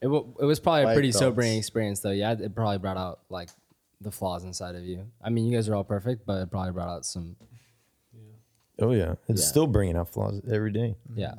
[0.00, 1.18] It, w- it was probably a pretty belts.
[1.18, 2.12] sobering experience, though.
[2.12, 3.48] Yeah, it probably brought out like
[4.00, 5.06] the flaws inside of you.
[5.24, 7.34] I mean, you guys are all perfect, but it probably brought out some.
[8.82, 9.46] Oh yeah it's Yeah.
[9.48, 11.34] still bringing out flaws every day Yeah,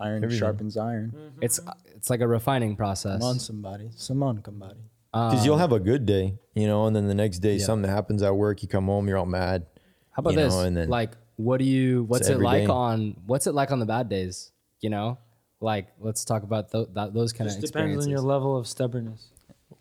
[0.00, 0.38] iron Everything.
[0.38, 1.12] sharpens iron.
[1.14, 1.42] Mm-hmm.
[1.42, 3.20] it's uh, it's like a refining process.
[3.20, 3.90] Come on, somebody.
[4.08, 4.80] Come on, somebody.
[5.14, 7.64] Um, because you'll have a good day you know and then the next day Yeah.
[7.64, 9.66] something happens at work you come home you're all mad
[10.12, 10.54] How about you know, this?
[10.54, 12.04] and then- like, what do you?
[12.04, 12.72] What's it every like day.
[12.72, 13.16] on?
[13.26, 14.52] What's it like on the bad days?
[14.80, 15.18] You know,
[15.60, 18.06] like let's talk about th- that, those kind of Just depends experiences.
[18.06, 19.30] on your level of stubbornness.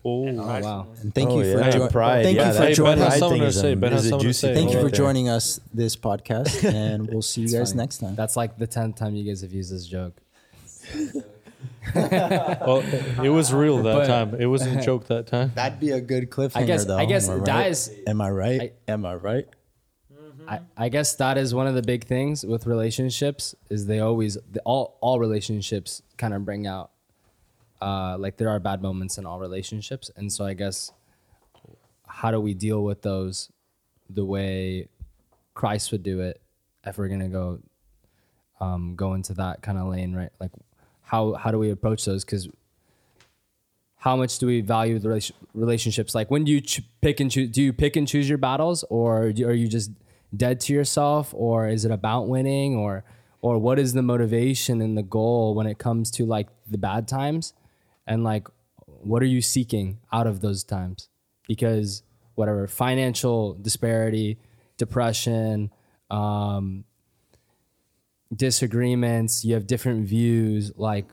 [0.03, 1.69] Oh, uh, oh wow, And thank Oh, you for yeah.
[1.69, 2.23] jo- pride.
[2.23, 3.19] thank yeah, you for Hey, joining us.
[3.19, 3.73] thing is say.
[3.73, 4.53] a- Ben has is a juicy say.
[4.55, 8.15] Thank you for joining us this podcast, and we'll see you guys next time.
[8.15, 10.15] that's like the tenth time you guys have used this joke.
[11.95, 12.83] Well,
[13.23, 14.35] it was real that But- time.
[14.39, 15.51] It wasn't a joke that time.
[15.55, 16.97] That'd be a good cliffhanger, I guess- though.
[16.97, 17.45] I guess Am right?
[17.45, 18.73] guys- Am I right?
[18.87, 19.47] Am I right?
[20.47, 24.37] I, I guess that is one of the big things with relationships is they always
[24.51, 26.91] the, all all relationships kind of bring out
[27.81, 30.11] uh, like there are bad moments in all relationships.
[30.15, 30.91] And so I guess
[32.07, 33.51] how do we deal with those
[34.09, 34.87] the way
[35.53, 36.41] Christ would do it
[36.85, 37.59] if we're gonna go
[38.59, 40.31] um, go into that kind of lane right?
[40.39, 40.51] Like
[41.01, 42.23] how how do we approach those?
[42.23, 42.47] Because
[43.97, 46.13] how much do we value the rela- relationships?
[46.13, 48.83] Like when do you ch- pick and choose do you pick and choose your battles?
[48.89, 49.91] Or do, are you just
[50.35, 51.33] dead to yourself?
[51.35, 52.75] Or is it about winning?
[52.75, 53.03] Or
[53.41, 57.07] or what is the motivation and the goal when it comes to like the bad
[57.07, 57.53] times
[58.07, 58.47] and like
[58.85, 61.09] what are you seeking out of those times
[61.47, 62.03] because
[62.35, 64.37] whatever financial disparity
[64.77, 65.71] depression
[66.09, 66.83] um
[68.35, 71.05] disagreements you have different views like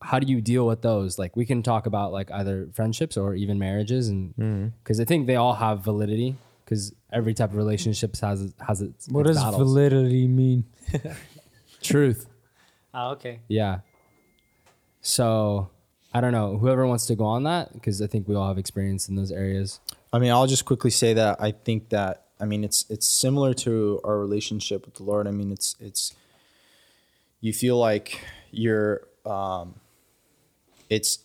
[0.00, 3.34] how do you deal with those like we can talk about like either friendships or
[3.34, 8.20] even marriages and because i think they all have validity because every type of relationships
[8.20, 9.62] has has its What its does battles.
[9.62, 10.64] validity mean?
[11.82, 12.26] truth
[12.94, 13.40] Ah, okay.
[13.48, 13.80] yeah
[15.00, 15.70] so
[16.12, 18.58] i don't know whoever wants to go on that because i think we all have
[18.58, 19.80] experience in those areas
[20.12, 23.52] I mean, I'll just quickly say that I think that I mean it's it's similar
[23.54, 25.26] to our relationship with the Lord.
[25.26, 26.14] I mean, it's it's
[27.40, 29.74] you feel like you're um
[30.88, 31.20] it's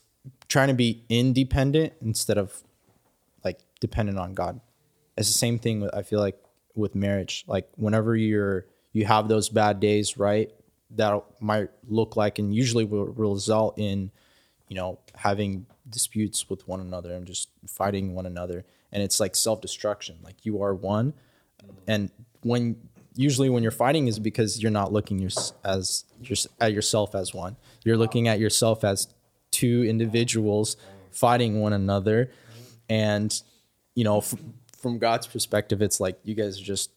[0.48, 2.62] trying to be independent instead of
[3.44, 4.60] like dependent on God.
[5.18, 6.38] It's the same thing with I feel like
[6.76, 7.46] with marriage.
[7.48, 10.52] Like whenever you're you have those bad days, right?
[10.96, 14.12] That might look like and usually will, result in
[14.68, 18.66] you know having disputes with one another and just fighting one another.
[18.92, 21.14] And it's like self-destruction like you are one.
[21.88, 22.76] And when
[23.16, 25.32] usually when you're fighting is because you're not looking your,
[25.64, 27.56] as your, at yourself as one.
[27.84, 29.08] You're looking at yourself as
[29.52, 30.78] two individuals
[31.12, 32.32] fighting one another.
[32.90, 33.34] And
[33.96, 34.36] you know f-
[34.78, 36.92] from god's perspective it's like you guys are just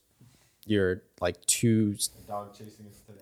[0.66, 1.96] you're like two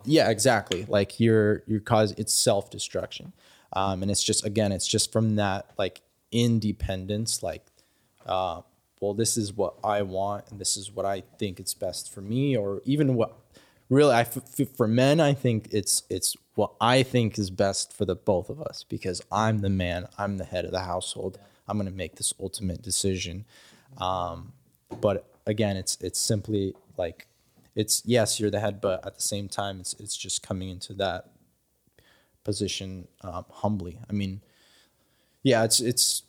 [0.05, 0.85] yeah exactly.
[0.89, 3.33] Like you're you're cause it's self-destruction.
[3.73, 7.65] Um, and it's just again it's just from that like independence like
[8.27, 8.63] uh,
[9.01, 12.21] well this is what i want and this is what i think it's best for
[12.21, 13.37] me or even what
[13.91, 17.93] really i f- f- for men i think it's it's what i think is best
[17.93, 21.39] for the both of us because i'm the man i'm the head of the household.
[21.67, 23.47] I'm going to make this ultimate decision.
[23.97, 24.53] Um,
[25.01, 27.27] but again it's it's simply like
[27.75, 30.95] it's yes you're the head but at the same time it's it's just coming into
[30.95, 31.31] that
[32.45, 33.99] position um, humbly.
[34.09, 34.41] I mean
[35.43, 36.23] yeah it's it's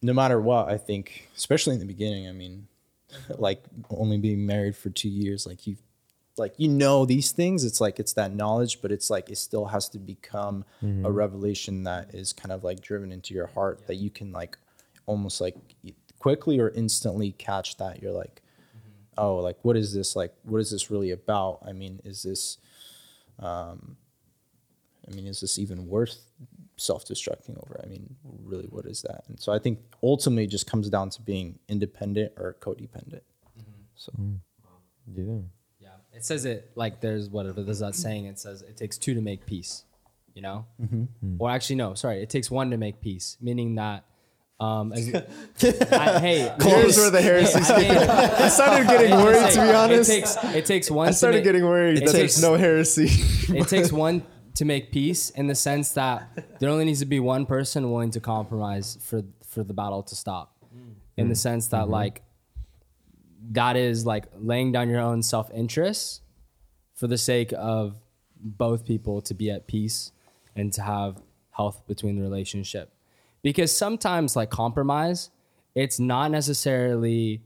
[0.00, 2.68] no matter what i think especially in the beginning i mean
[3.38, 5.76] like only being married for two years like you
[6.40, 7.64] like you know these things.
[7.64, 10.64] It's like it's that knowledge but it's like it still has to become
[11.04, 14.56] a revelation that is kind of like driven into your heart that you can like
[15.06, 15.56] almost like
[16.18, 18.02] quickly or instantly catch that.
[18.02, 18.42] You're like
[19.18, 22.58] oh like what is this like what is this really about i mean is this
[23.38, 23.96] um
[25.08, 26.16] i mean is this even worth
[26.76, 30.66] self-destructing over i mean really what is that and so i think ultimately it just
[30.66, 33.22] comes down to being independent or codependent
[33.58, 33.82] mm-hmm.
[33.94, 34.38] so mm.
[35.14, 35.38] Yeah.
[35.78, 38.26] Yeah, it says it like there's whatever there's that saying.
[38.26, 39.84] It says it takes two to make peace.
[40.34, 41.02] You know, mm-hmm.
[41.24, 41.36] mm.
[41.40, 44.04] or actually no, sorry, it takes one to make peace, meaning that.
[44.60, 45.08] Um, as,
[45.90, 49.72] I, hey, Here's where the heresies I mean, I started getting it- worried, to be
[49.72, 50.10] honest.
[50.10, 51.08] It takes it takes one.
[51.08, 53.08] I started to make, getting worried it that takes- there's no heresy.
[53.56, 54.22] it takes one
[54.56, 56.28] to make peace in the sense that
[56.60, 60.14] there only needs to be one person willing to compromise for for the battle to
[60.14, 60.56] stop
[61.16, 62.22] in the sense that like
[63.52, 66.22] that is like laying down your own self-interest
[66.94, 67.96] for the sake of
[68.36, 70.12] both people to be at peace
[70.54, 71.16] and to have
[71.50, 72.92] health between the relationship
[73.42, 75.30] because sometimes like compromise
[75.74, 77.42] it's not necessarily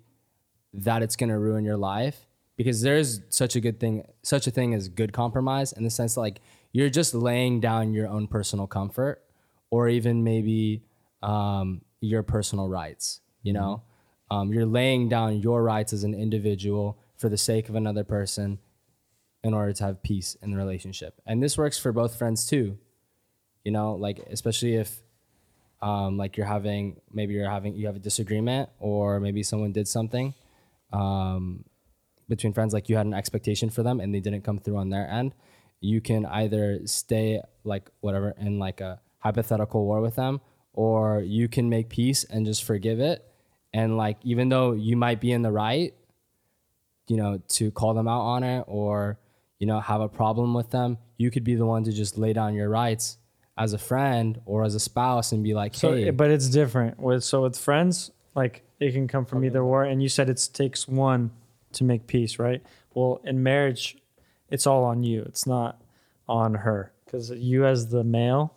[0.72, 2.26] that it's going to ruin your life
[2.57, 6.14] because there's such a good thing such a thing as good compromise in the sense
[6.14, 6.40] that like
[6.72, 9.22] you're just laying down your own personal comfort
[9.70, 10.82] or even maybe
[11.22, 13.82] um, your personal rights you know?
[14.30, 18.59] Um, you're laying down your rights as an individual for the sake of another person
[19.45, 21.20] in order to have peace in the relationship.
[21.26, 22.78] And this works for both friends too
[23.64, 23.95] you know?
[23.95, 25.01] Like especially if
[25.85, 29.87] um, like you're having maybe you're having you have a disagreement or maybe someone did
[29.87, 30.35] something
[30.93, 31.64] um,
[32.28, 34.89] between friends like you had an expectation for them and they didn't come through on
[34.89, 35.35] their end
[35.80, 40.41] you can either stay like whatever in like a hypothetical war with them
[40.72, 43.24] or you can make peace and just forgive it.
[43.72, 45.95] And like even though you might be in the right
[47.09, 49.18] you know to call them out on it or
[49.59, 52.32] you know have a problem with them you could be the one to just lay
[52.32, 53.18] down your rights
[53.57, 56.98] as a friend or as a spouse and be like So, hey but it's different
[56.98, 59.84] with so with friends, like it can come from either or.
[59.84, 61.30] And you said it takes one
[61.72, 62.62] to make peace, right?
[62.94, 63.96] Well, in marriage,
[64.50, 65.22] it's all on you.
[65.22, 65.82] It's not
[66.28, 68.57] on her because you, as the male,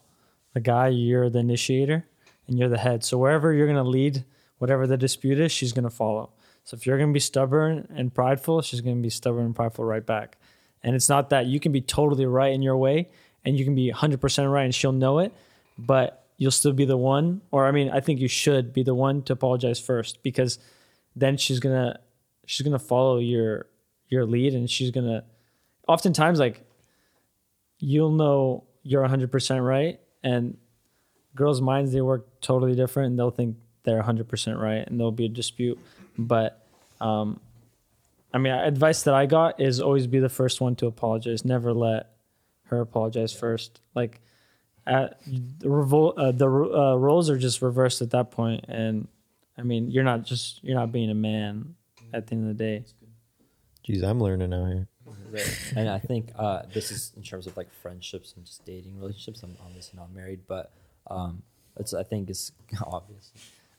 [0.53, 2.05] the guy, you're the initiator
[2.47, 3.03] and you're the head.
[3.03, 4.25] So wherever you're gonna lead,
[4.57, 6.31] whatever the dispute is, she's gonna follow.
[6.63, 10.05] So if you're gonna be stubborn and prideful, she's gonna be stubborn and prideful right
[10.05, 10.37] back.
[10.83, 13.09] And it's not that you can be totally right in your way
[13.47, 15.33] and you can be 100% right and she'll know it,
[15.77, 18.93] but you'll still be the one or I mean, I think you should be the
[18.93, 20.59] one to apologize first because
[21.15, 21.99] then she's going to
[22.45, 23.67] she's going to follow your
[24.09, 25.23] your lead and she's going to
[25.87, 26.65] oftentimes like
[27.79, 30.57] you'll know you're 100% right and
[31.33, 35.25] girls' minds they work totally different and they'll think they're 100% right and there'll be
[35.25, 35.79] a dispute
[36.17, 36.67] but
[36.99, 37.39] um
[38.33, 41.45] I mean, advice that I got is always be the first one to apologize.
[41.45, 42.16] Never let
[42.69, 43.81] her apologize first.
[43.95, 44.21] Like,
[44.85, 49.07] at, the revol- uh, the uh, roles are just reversed at that point, and
[49.57, 51.75] I mean, you're not just you're not being a man
[52.13, 52.85] at the end of the day.
[53.87, 54.87] Jeez, I'm learning out here.
[55.75, 59.43] and I think uh, this is in terms of like friendships and just dating relationships.
[59.43, 60.71] I'm obviously not married, but
[61.09, 61.41] um,
[61.77, 62.51] it's I think it's
[62.81, 63.31] obvious.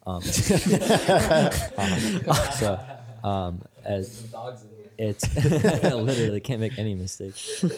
[0.07, 0.17] Um,
[1.79, 2.81] um, so
[3.25, 4.33] um, as
[4.99, 5.37] it's
[5.85, 7.63] literally can't make any mistakes.
[7.63, 7.71] Um,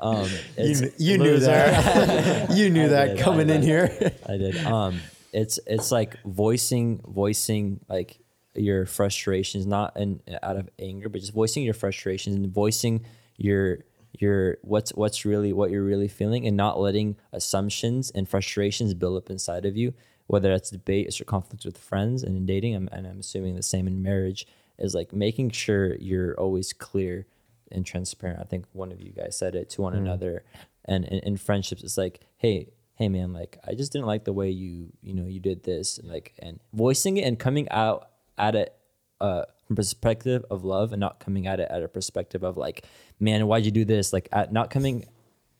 [0.00, 2.50] um, it's you knew that.
[2.50, 4.12] you knew I that did, coming in here.
[4.26, 4.56] I did.
[4.64, 5.00] Um,
[5.32, 8.18] it's it's like voicing voicing like
[8.54, 13.04] your frustrations, not in out of anger, but just voicing your frustrations and voicing
[13.36, 13.80] your
[14.12, 19.16] your what's what's really what you're really feeling and not letting assumptions and frustrations build
[19.16, 19.92] up inside of you
[20.26, 23.62] whether that's debate or conflicts with friends and in dating I'm, and i'm assuming the
[23.62, 24.46] same in marriage
[24.78, 27.26] is like making sure you're always clear
[27.70, 28.40] and transparent.
[28.40, 30.44] I think one of you guys said it to one another.
[30.84, 34.48] And in, friendships it's like hey hey man like i just didn't like the way
[34.48, 35.98] you you know you did this.
[35.98, 38.08] And like and voicing it and coming out
[38.38, 38.74] at it
[39.20, 42.86] uh from perspective of love and not coming at it at a perspective of like
[43.20, 44.12] man why'd you do this?
[44.12, 45.04] Like at not coming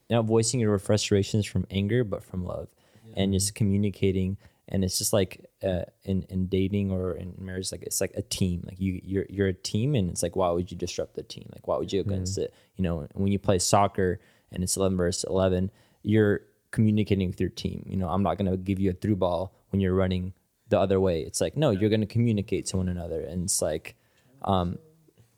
[0.09, 2.69] not voicing your frustrations from anger but from love.
[3.17, 4.37] And just communicating.
[4.69, 8.23] And it's just like uh, in in dating or in marriage like it's like a
[8.23, 11.23] team like you you're you're a team and it's like why would you disrupt the
[11.23, 11.49] team?
[11.53, 14.21] Like why would you against it you know when you play soccer
[14.53, 15.71] and it's 11 versus 11
[16.03, 17.85] you're communicating with your team.
[17.87, 20.33] You know i'm not going to give you a through ball when you're running
[20.69, 21.23] the other way.
[21.23, 23.97] It's like no you're going to communicate to one another and it's like
[24.43, 24.79] um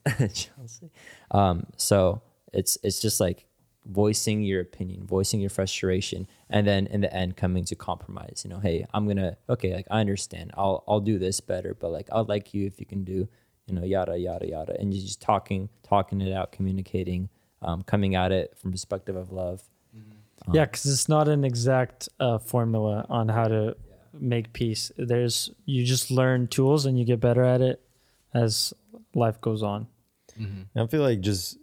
[0.33, 0.91] Chelsea.
[1.31, 2.21] Um, so
[2.53, 3.45] it's it's just like
[3.85, 8.41] voicing your opinion, voicing your frustration, and then in the end coming to compromise.
[8.43, 11.91] You know, hey, I'm gonna okay, like I understand, I'll I'll do this better, but
[11.91, 13.27] like I'd like you if you can do,
[13.67, 17.29] you know, yada yada yada, and you're just talking, talking it out, communicating,
[17.61, 19.63] um, coming at it from perspective of love.
[20.51, 23.75] Yeah, because it's not an exact uh, formula on how to
[24.13, 24.91] make peace.
[24.97, 27.81] There's you just learn tools and you get better at it
[28.33, 28.73] as
[29.13, 29.87] life goes on.
[30.75, 31.57] I feel like just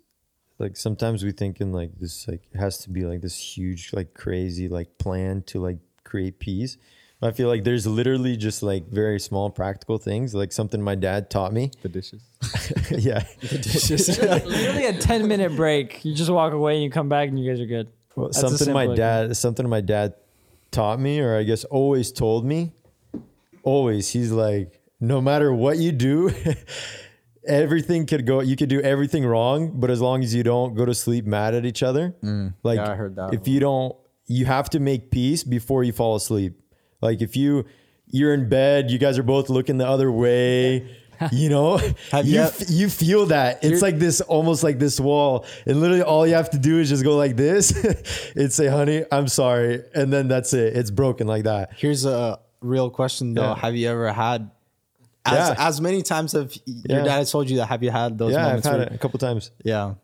[0.59, 3.93] like sometimes we think in like this like it has to be like this huge
[3.93, 6.77] like crazy like plan to like create peace.
[7.21, 10.95] But I feel like there's literally just like very small practical things like something my
[10.95, 11.71] dad taught me.
[11.83, 12.23] The dishes.
[12.91, 13.25] yeah.
[13.41, 16.05] The dishes literally a ten minute break.
[16.05, 17.89] You just walk away and you come back and you guys are good.
[18.15, 20.15] Well, That's something my simple dad something my dad
[20.71, 22.73] taught me or I guess always told me.
[23.63, 26.33] Always he's like no matter what you do
[27.49, 30.85] everything could go you could do everything wrong but as long as you don't go
[30.85, 32.15] to sleep mad at each other
[32.63, 33.97] like Yeah, I heard that if you don't
[34.27, 36.53] you have to make peace before you fall asleep.
[37.01, 37.65] Like if you
[38.09, 40.95] you're in bed you guys are both looking the other way
[41.33, 41.79] you know?
[42.13, 43.65] Have you you- f- you feel that.
[43.65, 46.89] It's like this almost like this wall and literally all you have to do is
[46.91, 47.73] just go like this
[48.37, 50.77] and say honey i'm sorry and then that's it.
[50.77, 51.71] It's broken like that.
[51.77, 53.43] Here's a real question though.
[53.43, 53.55] Yeah.
[53.57, 54.51] Have you ever had
[55.33, 55.69] as Yeah.
[55.69, 57.05] as many times have your Yeah.
[57.05, 58.93] dad has told you that have you had those yeah i've moments had where- it
[58.95, 59.95] a couple times yeah.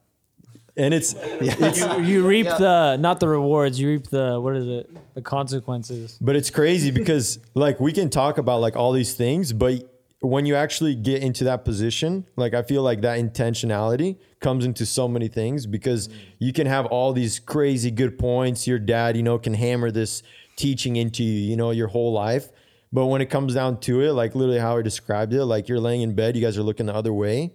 [0.76, 3.78] and it's You, you reap the not the rewards.
[3.80, 4.90] You reap the what is it?
[5.14, 6.18] The consequences.
[6.20, 9.88] But it's crazy because like we can talk about like all these things, but
[10.20, 14.84] when you actually get into that position, like I feel like that intentionality comes into
[14.86, 16.08] so many things because
[16.38, 18.66] you can have all these crazy good points.
[18.66, 20.22] Your dad, you know, can hammer this
[20.56, 22.48] teaching into you, you know, your whole life.
[22.94, 25.80] But when it comes down to it, like literally how I described it, like you're
[25.80, 27.52] laying in bed, you guys are looking the other way,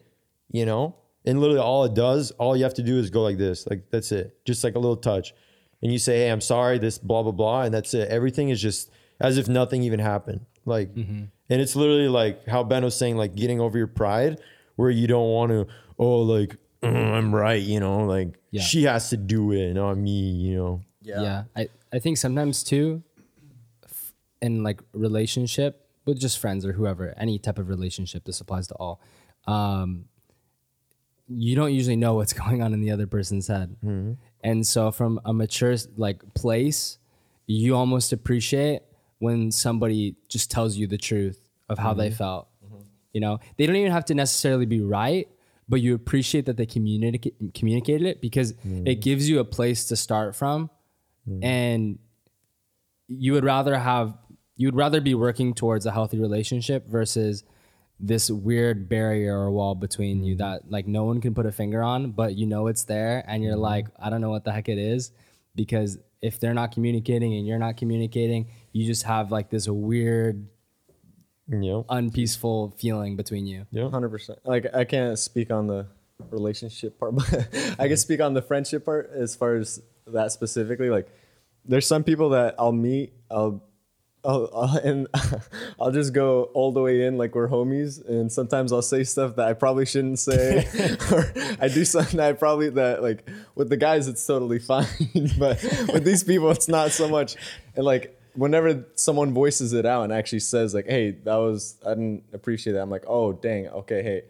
[0.51, 3.37] you know, and literally all it does, all you have to do is go like
[3.37, 5.33] this, like that's it, just like a little touch,
[5.81, 8.09] and you say, "Hey, I'm sorry," this blah blah blah, and that's it.
[8.09, 12.83] Everything is just as if nothing even happened, like, and it's literally like how Ben
[12.83, 14.41] was saying, like getting over your pride,
[14.75, 15.67] where you don't want to,
[15.97, 18.61] oh, like "Mm, I'm right, you know, like Yeah.
[18.61, 20.81] she has to do it, not me, you know.
[21.01, 21.43] Yeah.
[21.55, 23.08] I, I think sometimes too, f-
[24.41, 28.75] in like relationship with just friends or whoever, any type of relationship, this applies to
[28.75, 29.01] all.
[29.47, 30.05] Um,
[31.27, 33.75] you don't usually know what's going on in the other person's head.
[33.83, 34.13] Mm-hmm.
[34.43, 36.97] And so from a mature like place,
[37.45, 38.81] you almost appreciate
[39.19, 42.15] when somebody just tells you the truth of how they mm-hmm.
[42.15, 42.47] felt.
[42.65, 42.83] Mm-hmm.
[43.13, 45.27] You know, they don't even have to necessarily be right,
[45.67, 49.95] but you appreciate that they communicate communicated it because it gives you a place to
[49.95, 50.69] start from
[51.41, 51.99] and
[53.07, 54.17] you would rather have
[54.59, 57.45] you would rather be working towards a healthy relationship versus
[57.97, 60.43] this weird barrier or wall between you mm-hmm.
[60.43, 63.41] that like no one can put a finger on but you know it's there and
[63.43, 63.61] you're mm-hmm.
[63.61, 65.11] like i don't know what the heck it is
[65.55, 70.47] because if they're not communicating and you're not communicating you just have like this weird
[71.47, 73.89] You know, unpeaceful feeling between you yeah.
[73.89, 74.39] Hundred percent.
[74.45, 75.87] Like I can't speak on the
[76.29, 77.95] relationship part, but I can mm-hmm.
[77.95, 80.89] speak on the friendship part as far as that specifically.
[80.89, 81.07] Like,
[81.65, 83.63] there's some people that I'll meet, I'll,
[84.23, 85.07] I'll, I'll and
[85.79, 89.35] I'll just go all the way in like we're homies, and sometimes I'll say stuff
[89.37, 90.67] that I probably shouldn't say,
[91.11, 94.85] or I do something that I probably that like with the guys it's totally fine,
[95.37, 95.61] but
[95.93, 97.35] with these people it's not so much,
[97.75, 101.89] and like whenever someone voices it out and actually says like hey that was i
[101.89, 104.21] didn't appreciate that i'm like oh dang okay hey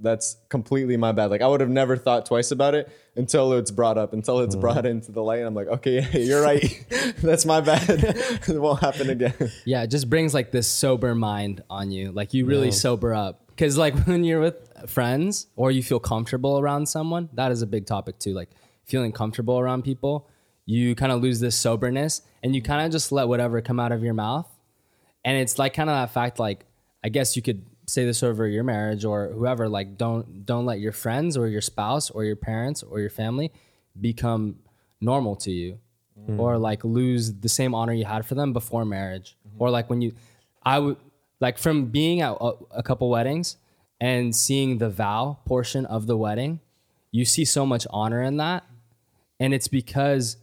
[0.00, 1.28] that's completely my bad.
[1.30, 2.88] Like i would have never thought twice about it
[3.18, 4.62] until it's brought up until it's mm-hmm.
[4.62, 6.86] brought into the light and i'm like okay you're right
[7.22, 11.62] that's my bad it won't happen again Yeah, it just brings like this sober mind
[11.68, 12.12] on you.
[12.12, 13.42] Like you really sober up.
[13.56, 17.66] Cause like when you're with friends or you feel comfortable around someone, that is a
[17.66, 18.32] big topic too.
[18.32, 18.50] Like
[18.84, 20.28] feeling comfortable around people,
[20.64, 23.92] you kind of lose this soberness and you kind of just let whatever come out
[23.92, 24.48] of your mouth.
[25.24, 26.64] And it's like kind of that fact, like,
[27.04, 30.78] I guess you could say this over your marriage or whoever, like, don't, don't let
[30.78, 33.50] your friends or your spouse or your parents or your family
[34.00, 34.56] become
[35.00, 35.78] normal to you
[36.28, 36.38] mm.
[36.38, 39.36] or like lose the same honor you had for them before marriage.
[39.48, 39.62] Mm-hmm.
[39.62, 40.12] Or like when you,
[40.62, 40.96] I would,
[41.40, 43.56] like from being at a, a couple weddings
[44.00, 46.60] and seeing the vow portion of the wedding,
[47.10, 48.64] you see so much honor in that.
[49.40, 50.36] And it's because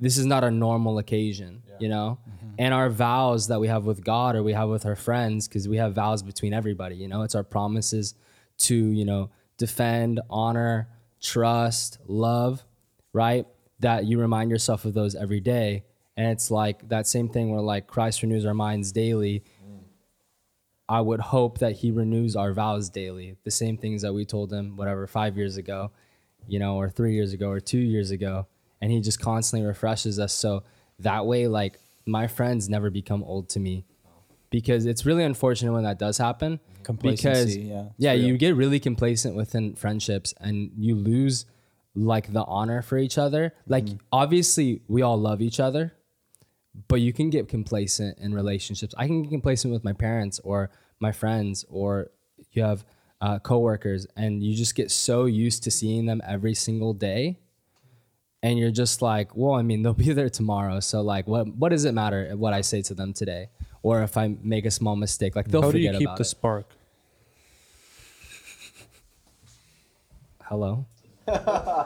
[0.00, 2.18] this is not a normal occasion, you know?
[2.28, 2.43] Mm-hmm.
[2.54, 2.64] Mm-hmm.
[2.64, 5.68] And our vows that we have with God or we have with our friends, because
[5.68, 8.14] we have vows between everybody, you know, it's our promises
[8.58, 10.88] to, you know, defend, honor,
[11.20, 12.64] trust, love,
[13.12, 13.46] right?
[13.80, 15.84] That you remind yourself of those every day.
[16.16, 19.44] And it's like that same thing where like Christ renews our minds daily.
[20.88, 23.36] I would hope that he renews our vows daily.
[23.42, 25.92] The same things that we told him, whatever, five years ago,
[26.46, 28.46] you know, or three years ago, or two years ago.
[28.82, 30.34] And he just constantly refreshes us.
[30.34, 30.62] So
[30.98, 33.84] that way, like, my friends never become old to me
[34.50, 36.60] because it's really unfortunate when that does happen.
[36.78, 41.46] Because, Complacency, yeah, yeah, you get really complacent within friendships and you lose
[41.94, 43.54] like the honor for each other.
[43.66, 45.94] Like, obviously, we all love each other,
[46.88, 48.94] but you can get complacent in relationships.
[48.98, 52.10] I can get complacent with my parents or my friends, or
[52.52, 52.84] you have
[53.20, 57.38] uh, coworkers, and you just get so used to seeing them every single day,
[58.44, 61.70] and you're just like, well, I mean, they'll be there tomorrow, so like, what what
[61.70, 63.48] does it matter what I say to them today,
[63.82, 66.24] or if I make a small mistake, like they'll How do you keep the it.
[66.24, 66.66] spark?
[70.44, 70.86] Hello.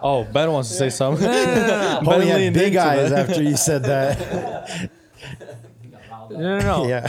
[0.01, 1.25] Oh, Ben wants to say something.
[1.25, 4.91] Ben Homie leaned had big into eyes after you said that.
[6.31, 6.87] No, no, no.
[6.89, 7.09] yeah.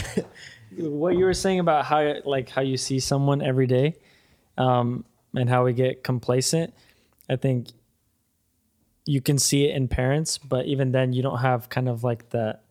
[0.78, 3.96] what you were saying about how like how you see someone every day
[4.58, 6.74] um, and how we get complacent
[7.30, 7.68] i think
[9.10, 12.30] you can see it in parents but even then you don't have kind of like
[12.30, 12.62] that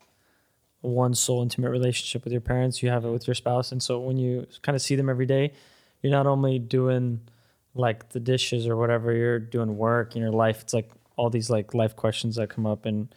[0.81, 2.83] one soul intimate relationship with your parents.
[2.85, 3.73] You have it with your spouse.
[3.73, 5.53] And so when you kind of see them every day
[6.01, 7.21] you're not only doing
[7.75, 10.63] like the dishes or whatever you're doing work in your life.
[10.63, 13.13] It's like all these like life questions that come up and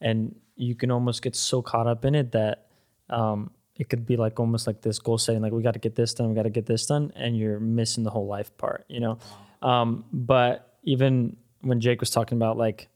[0.00, 2.66] and you can almost get so caught up in it that
[3.10, 5.94] um, it could be like almost like this goal setting, like we got to get
[5.94, 8.84] this done, we got to get this done, and you're missing the whole life part,
[8.88, 9.18] you know.
[9.60, 12.88] Um, but even when Jake was talking about like,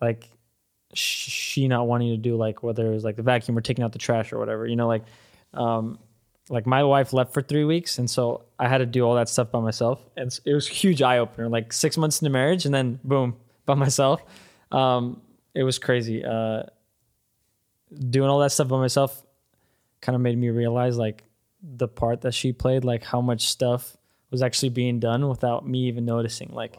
[0.00, 0.28] like
[0.92, 3.92] she not wanting to do like whether it was like the vacuum or taking out
[3.92, 5.04] the trash or whatever, you know, like,
[5.54, 5.98] um,
[6.48, 9.28] like my wife left for three weeks, and so I had to do all that
[9.28, 11.48] stuff by myself, and it was huge eye opener.
[11.48, 14.22] Like six months into marriage, and then boom, by myself.
[14.70, 15.20] Um,
[15.54, 16.24] it was crazy.
[16.24, 16.64] Uh,
[18.10, 19.24] doing all that stuff by myself
[20.00, 21.24] kind of made me realize like
[21.62, 23.96] the part that she played, like how much stuff
[24.30, 26.50] was actually being done without me even noticing.
[26.52, 26.78] Like,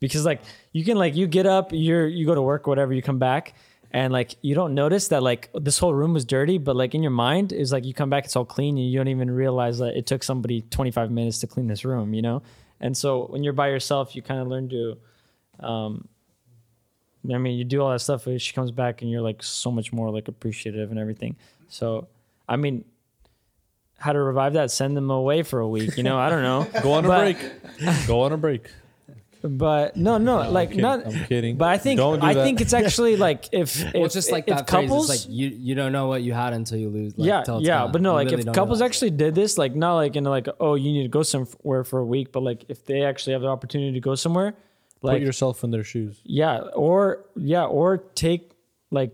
[0.00, 0.40] because like
[0.72, 3.54] you can like you get up, you're you go to work, whatever, you come back,
[3.90, 7.02] and like you don't notice that like this whole room was dirty, but like in
[7.02, 9.78] your mind is like you come back, it's all clean, and you don't even realize
[9.78, 12.42] that it took somebody 25 minutes to clean this room, you know.
[12.80, 14.98] And so when you're by yourself, you kind of learn to
[15.60, 16.06] um,
[17.32, 19.70] I mean, you do all that stuff, and she comes back, and you're like so
[19.70, 21.36] much more like appreciative and everything.
[21.68, 22.06] So,
[22.48, 22.84] I mean,
[23.98, 24.70] how to revive that?
[24.70, 25.96] Send them away for a week.
[25.96, 26.66] You know, I don't know.
[26.82, 28.06] Go on a But- break.
[28.06, 28.70] Go on a break.
[29.42, 30.82] But no, no, like kidding.
[30.82, 31.06] not.
[31.06, 31.56] I'm kidding.
[31.56, 32.42] But I think Don't do I that.
[32.44, 35.20] think it's actually like if if Well, it's just like if that couples, phrase.
[35.20, 37.16] It's like you you don't know what you had until you lose.
[37.16, 37.92] Like, yeah, till it's yeah, gone.
[37.92, 38.90] but no, You like really if don't couples realize.
[38.90, 42.00] actually did this, like not like in like oh you need to go somewhere for
[42.00, 44.54] a week, but like if they actually have the opportunity to go somewhere,
[45.02, 46.20] like Put yourself in their shoes.
[46.24, 48.50] Yeah, or yeah, or take
[48.90, 49.12] like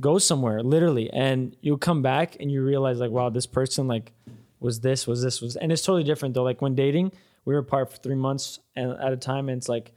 [0.00, 4.12] go somewhere literally, and you come back and you realize like, wow, this person like
[4.58, 6.42] was this, was this, was, and it's totally different though.
[6.42, 7.12] Like when dating,
[7.46, 9.92] we were apart for three months and at a time, and it's like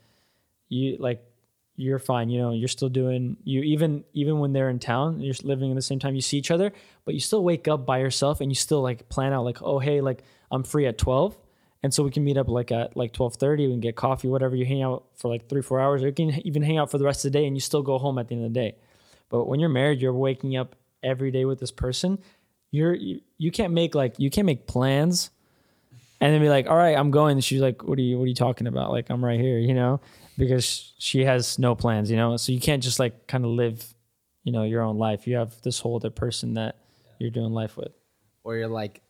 [0.70, 1.22] you like
[1.76, 5.34] you're fine, you know, you're still doing you even even when they're in town, you're
[5.42, 6.72] living in the same time, you see each other,
[7.04, 9.78] but you still wake up by yourself and you still like plan out like, oh
[9.78, 11.36] hey, like I'm free at twelve.
[11.82, 13.66] And so we can meet up like at like twelve thirty.
[13.66, 14.54] We can get coffee, whatever.
[14.54, 16.02] You hang out for like three, four hours.
[16.02, 17.82] Or you can even hang out for the rest of the day, and you still
[17.82, 18.76] go home at the end of the day.
[19.30, 22.18] But when you're married, you're waking up every day with this person.
[22.70, 25.30] You're you, you can't make like you can't make plans,
[26.20, 27.32] and then be like, all right, I'm going.
[27.32, 28.90] And she's like, what are you what are you talking about?
[28.90, 30.00] Like I'm right here, you know,
[30.38, 32.36] because she has no plans, you know.
[32.36, 33.84] So you can't just like kind of live,
[34.44, 35.26] you know, your own life.
[35.26, 36.76] You have this whole other person that
[37.18, 37.92] you're doing life with.
[38.44, 39.02] or you're like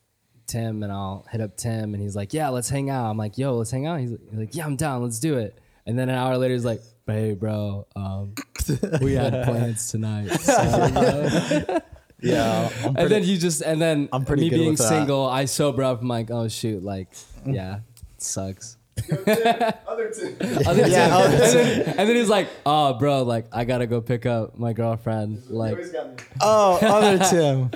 [0.47, 3.39] Tim, and I'll hit up Tim, and he's like, "Yeah, let's hang out." I'm like,
[3.39, 5.01] "Yo, let's hang out." He's like, "Yeah, I'm down.
[5.03, 5.57] Let's do it."
[5.87, 8.35] And then an hour later, he's like, "Hey, bro, um,
[9.01, 11.81] we had plans tonight." So?
[12.23, 14.79] Yeah, I'm and pretty, then you just, and then I'm pretty me good being with
[14.79, 14.89] that.
[14.89, 16.01] single, I sober up.
[16.01, 17.09] I'm like, "Oh shoot, like,
[17.47, 17.81] yeah,
[18.17, 18.77] it sucks."
[19.09, 20.37] Other two.
[20.67, 21.13] Other Tim.
[21.13, 24.73] and, then, and then he's like, "Oh, bro, like I gotta go pick up my
[24.73, 26.17] girlfriend." Like, Always got me.
[26.41, 27.71] Oh, other Tim.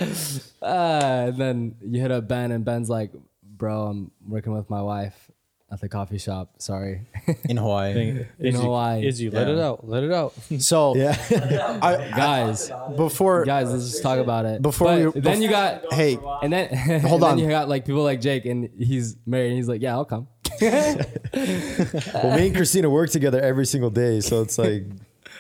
[0.62, 4.82] uh, and then you hit up Ben, and Ben's like, "Bro, I'm working with my
[4.82, 5.23] wife
[5.74, 6.54] at the coffee shop.
[6.58, 7.02] Sorry."
[7.48, 7.92] in Hawaii.
[7.92, 9.06] In Izzy, Hawaii.
[9.06, 9.86] Izzy, let it out.
[9.86, 10.32] Let it out.
[10.60, 11.14] So Yeah.
[11.82, 14.62] I, guys, before guys, let's just talk about it.
[14.62, 16.68] Before But we- then you got hey, and then
[17.02, 17.36] Hold and on.
[17.36, 20.04] Then you got like people like Jake, and he's married, and he's like, "Yeah, I'll
[20.06, 20.28] come."
[20.62, 24.84] Well, me and Christina work together every single day, so it's like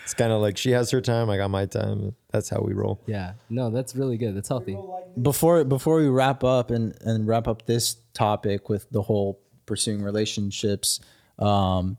[0.02, 2.14] it's kind of like she has her time, I got my time.
[2.30, 3.00] That's how we roll.
[3.06, 4.34] Yeah, no, that's really good.
[4.36, 4.76] That's healthy.
[5.20, 10.02] before before we wrap up and and wrap up this topic with the whole pursuing
[10.02, 11.00] relationships.
[11.38, 11.96] Um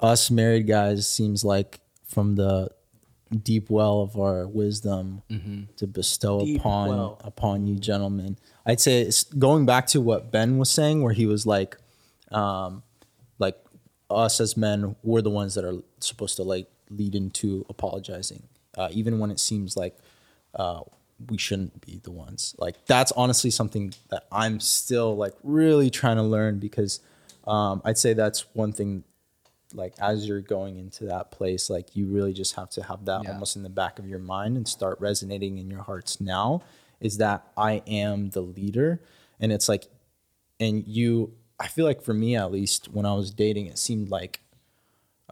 [0.00, 2.68] us married guys seems like from the
[3.42, 5.22] deep well of our wisdom
[5.76, 7.20] to bestow Deep upon well.
[7.24, 8.36] upon you gentlemen.
[8.66, 11.76] I'd say it's going back to what ben was saying where he was like
[12.30, 12.82] um
[13.38, 13.56] like
[14.10, 18.42] us as men we're the ones that are supposed to like lead into apologizing
[18.76, 19.96] uh, even when it seems like
[20.54, 20.80] uh,
[21.30, 26.16] we shouldn't be the ones like that's honestly something that i'm still like really trying
[26.16, 27.00] to learn because
[27.46, 29.04] um, i'd say that's one thing
[29.74, 33.22] like as you're going into that place like you really just have to have that
[33.24, 33.32] Yeah.
[33.32, 36.62] almost in the back of your mind and start resonating in your hearts now
[37.00, 39.00] is that i am the leader
[39.40, 39.86] and it's like
[40.60, 44.08] and you i feel like for me at least when i was dating it seemed
[44.10, 44.40] like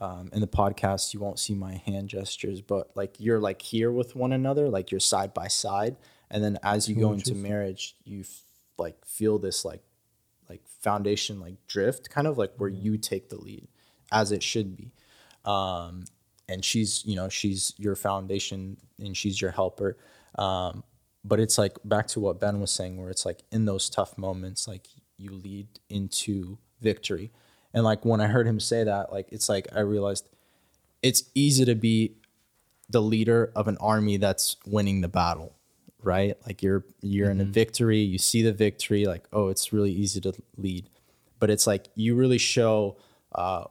[0.00, 3.92] um, in the podcast you won't see my hand gestures but like you're like here
[3.92, 5.96] with one another like you're side by side.
[6.30, 8.42] And then as you go into marriage you f-
[8.78, 9.82] like feel this like
[10.48, 13.68] like foundation like drift kind of like where you take the lead
[14.10, 14.92] as it should be.
[15.44, 16.04] Um
[16.48, 19.98] and she's you know she's your foundation and she's your helper.
[20.36, 20.82] Um
[21.22, 24.16] but it's like back to what ben was saying where it's like in those tough
[24.16, 24.86] moments like
[25.18, 27.30] you lead into victory
[27.74, 30.28] and like when i heard him say that like it's like i realized
[31.02, 32.14] it's easy to be
[32.88, 35.54] the leader of an army that's winning the battle
[36.02, 36.36] right?
[36.46, 40.20] Like you're you're in a victory you see the victory like oh it's really easy
[40.22, 40.88] to lead.
[41.38, 42.98] But it's like you really show
[43.34, 43.64] uh,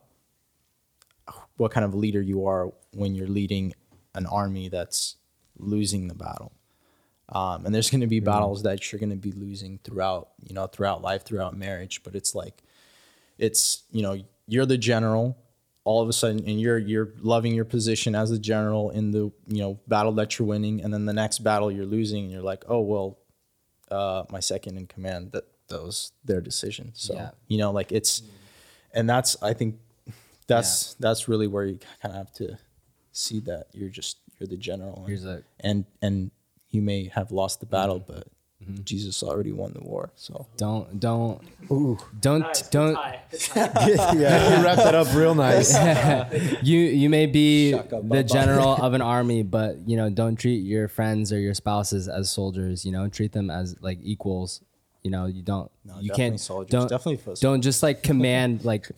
[1.58, 3.74] what kind of leader you are when you're leading
[4.16, 5.18] an army that's
[5.58, 6.52] losing the battle.
[7.32, 10.56] Um, and there's going to be battles that you're going to be losing throughout you
[10.56, 12.64] know throughout life throughout marriage but it's like
[13.40, 15.38] it's you know you're the general.
[15.86, 19.32] All of a sudden and you're you're loving your position as a general in the
[19.48, 20.82] you know battle that you're winning.
[20.84, 23.18] And then the next battle you're losing and you're like oh well
[23.90, 26.92] uh my second in command that was their decision.
[26.94, 27.32] So Yeah.
[27.48, 28.22] you know like it's
[28.94, 29.76] and that's i think
[30.48, 32.58] that's that's really where you kind of have to
[33.12, 35.06] see that you're just you're the general.
[35.06, 35.06] And,
[35.60, 36.32] and and
[36.70, 38.28] you may have lost the battle but
[38.84, 41.42] jesus already won the war so Don't don't
[42.20, 42.94] don't don't.
[43.56, 45.74] yeah, you wrapped that up real nice.
[46.64, 48.24] You you may be Shaka the baba.
[48.24, 52.30] general of an army, but you know don't treat your friends or your spouses as
[52.32, 52.86] soldiers.
[52.86, 54.62] You know treat them as like equals.
[55.04, 56.72] You know you don't you definitely can't soldiers.
[56.72, 58.90] don't Definitely for don't just like command like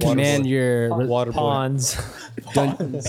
[0.00, 1.36] command your Water boy.
[1.38, 1.96] Pawns,
[2.54, 3.02] don't,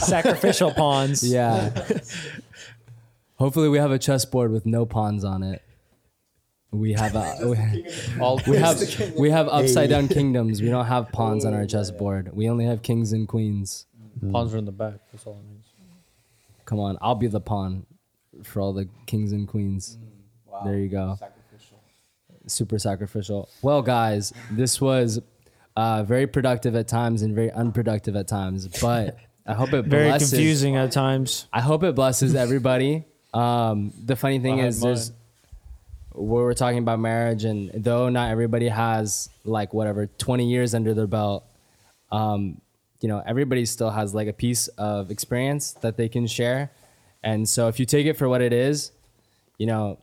[0.00, 1.22] sacrificial pawns.
[1.22, 1.70] yeah.
[3.42, 5.62] Hopefully we have a chessboard with no pawns on it.
[6.70, 7.86] We have a we,
[8.20, 8.80] All we have
[9.18, 10.62] we have upside down kingdoms.
[10.62, 12.30] We don't have pawns on our chessboard.
[12.32, 13.86] We only have kings and queens.
[14.30, 14.94] pawns are in the back.
[15.10, 15.66] That's all it means.
[16.66, 17.84] Come on, I'll be the pawn
[18.44, 19.98] for all the kings and queens.
[20.64, 21.18] There you go.
[22.46, 23.48] Super sacrificial.
[23.60, 25.20] Well, guys, this was
[25.74, 30.10] uh, very productive at times and very unproductive at times, but I hope it Very
[30.10, 30.30] blesses.
[30.30, 31.48] confusing at times.
[31.52, 33.06] I hope it blesses everybody.
[33.32, 35.18] Um, the funny thing Behind is, there's mine.
[36.28, 40.94] where we're talking about marriage, and though not everybody has like whatever 20 years under
[40.94, 41.44] their belt,
[42.10, 42.60] um,
[43.00, 46.70] you know, everybody still has like a piece of experience that they can share.
[47.22, 48.92] And so if you take it for what it is,
[49.58, 49.98] you know,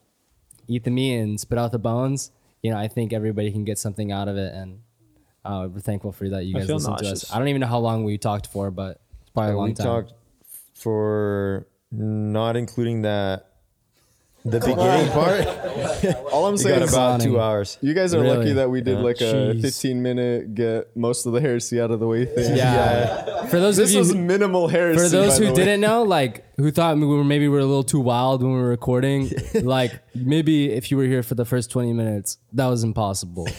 [0.67, 3.77] eat the meat and spit out the bones, you know, I think everybody can get
[3.77, 4.53] something out of it.
[4.53, 4.79] And
[5.45, 7.31] uh, we're thankful for that you guys feel listen to us.
[7.31, 9.73] I don't even know how long we talked for, but it's probably a long we
[9.75, 9.85] time.
[9.85, 10.13] talked
[10.73, 13.45] for not including that
[14.45, 15.45] the beginning part.
[16.33, 17.77] All I'm saying is about two hours.
[17.81, 18.37] you guys are Really?
[18.37, 19.03] lucky that we did Yeah.
[19.03, 19.61] like a Jeez.
[19.61, 22.55] 15 minute get most of the heresy out of the way thing.
[22.55, 23.45] Yeah.
[23.47, 25.03] For those This of you was who- minimal heresy.
[25.03, 25.65] for those by who the way.
[25.65, 28.51] didn't know, like who thought we were maybe we were a little too wild when
[28.53, 29.31] we were recording,
[29.63, 33.47] like maybe if you were here for the first twenty minutes, that was impossible.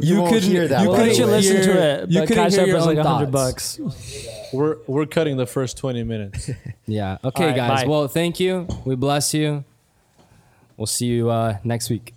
[0.00, 0.82] You, won't couldn't- hear that.
[0.82, 1.30] you by Why the don't you way.
[1.32, 2.10] listen hear- to it?
[2.10, 3.76] you couldn't hear up your is like hundred thoughts.
[3.78, 4.50] bucks.
[4.52, 6.50] We're we're cutting the first twenty minutes.
[6.86, 7.18] yeah.
[7.24, 7.82] Okay, All right, guys.
[7.82, 7.88] bye.
[7.88, 8.66] Well, thank you.
[8.84, 9.64] We bless you.
[10.76, 12.12] We'll see you uh, next week.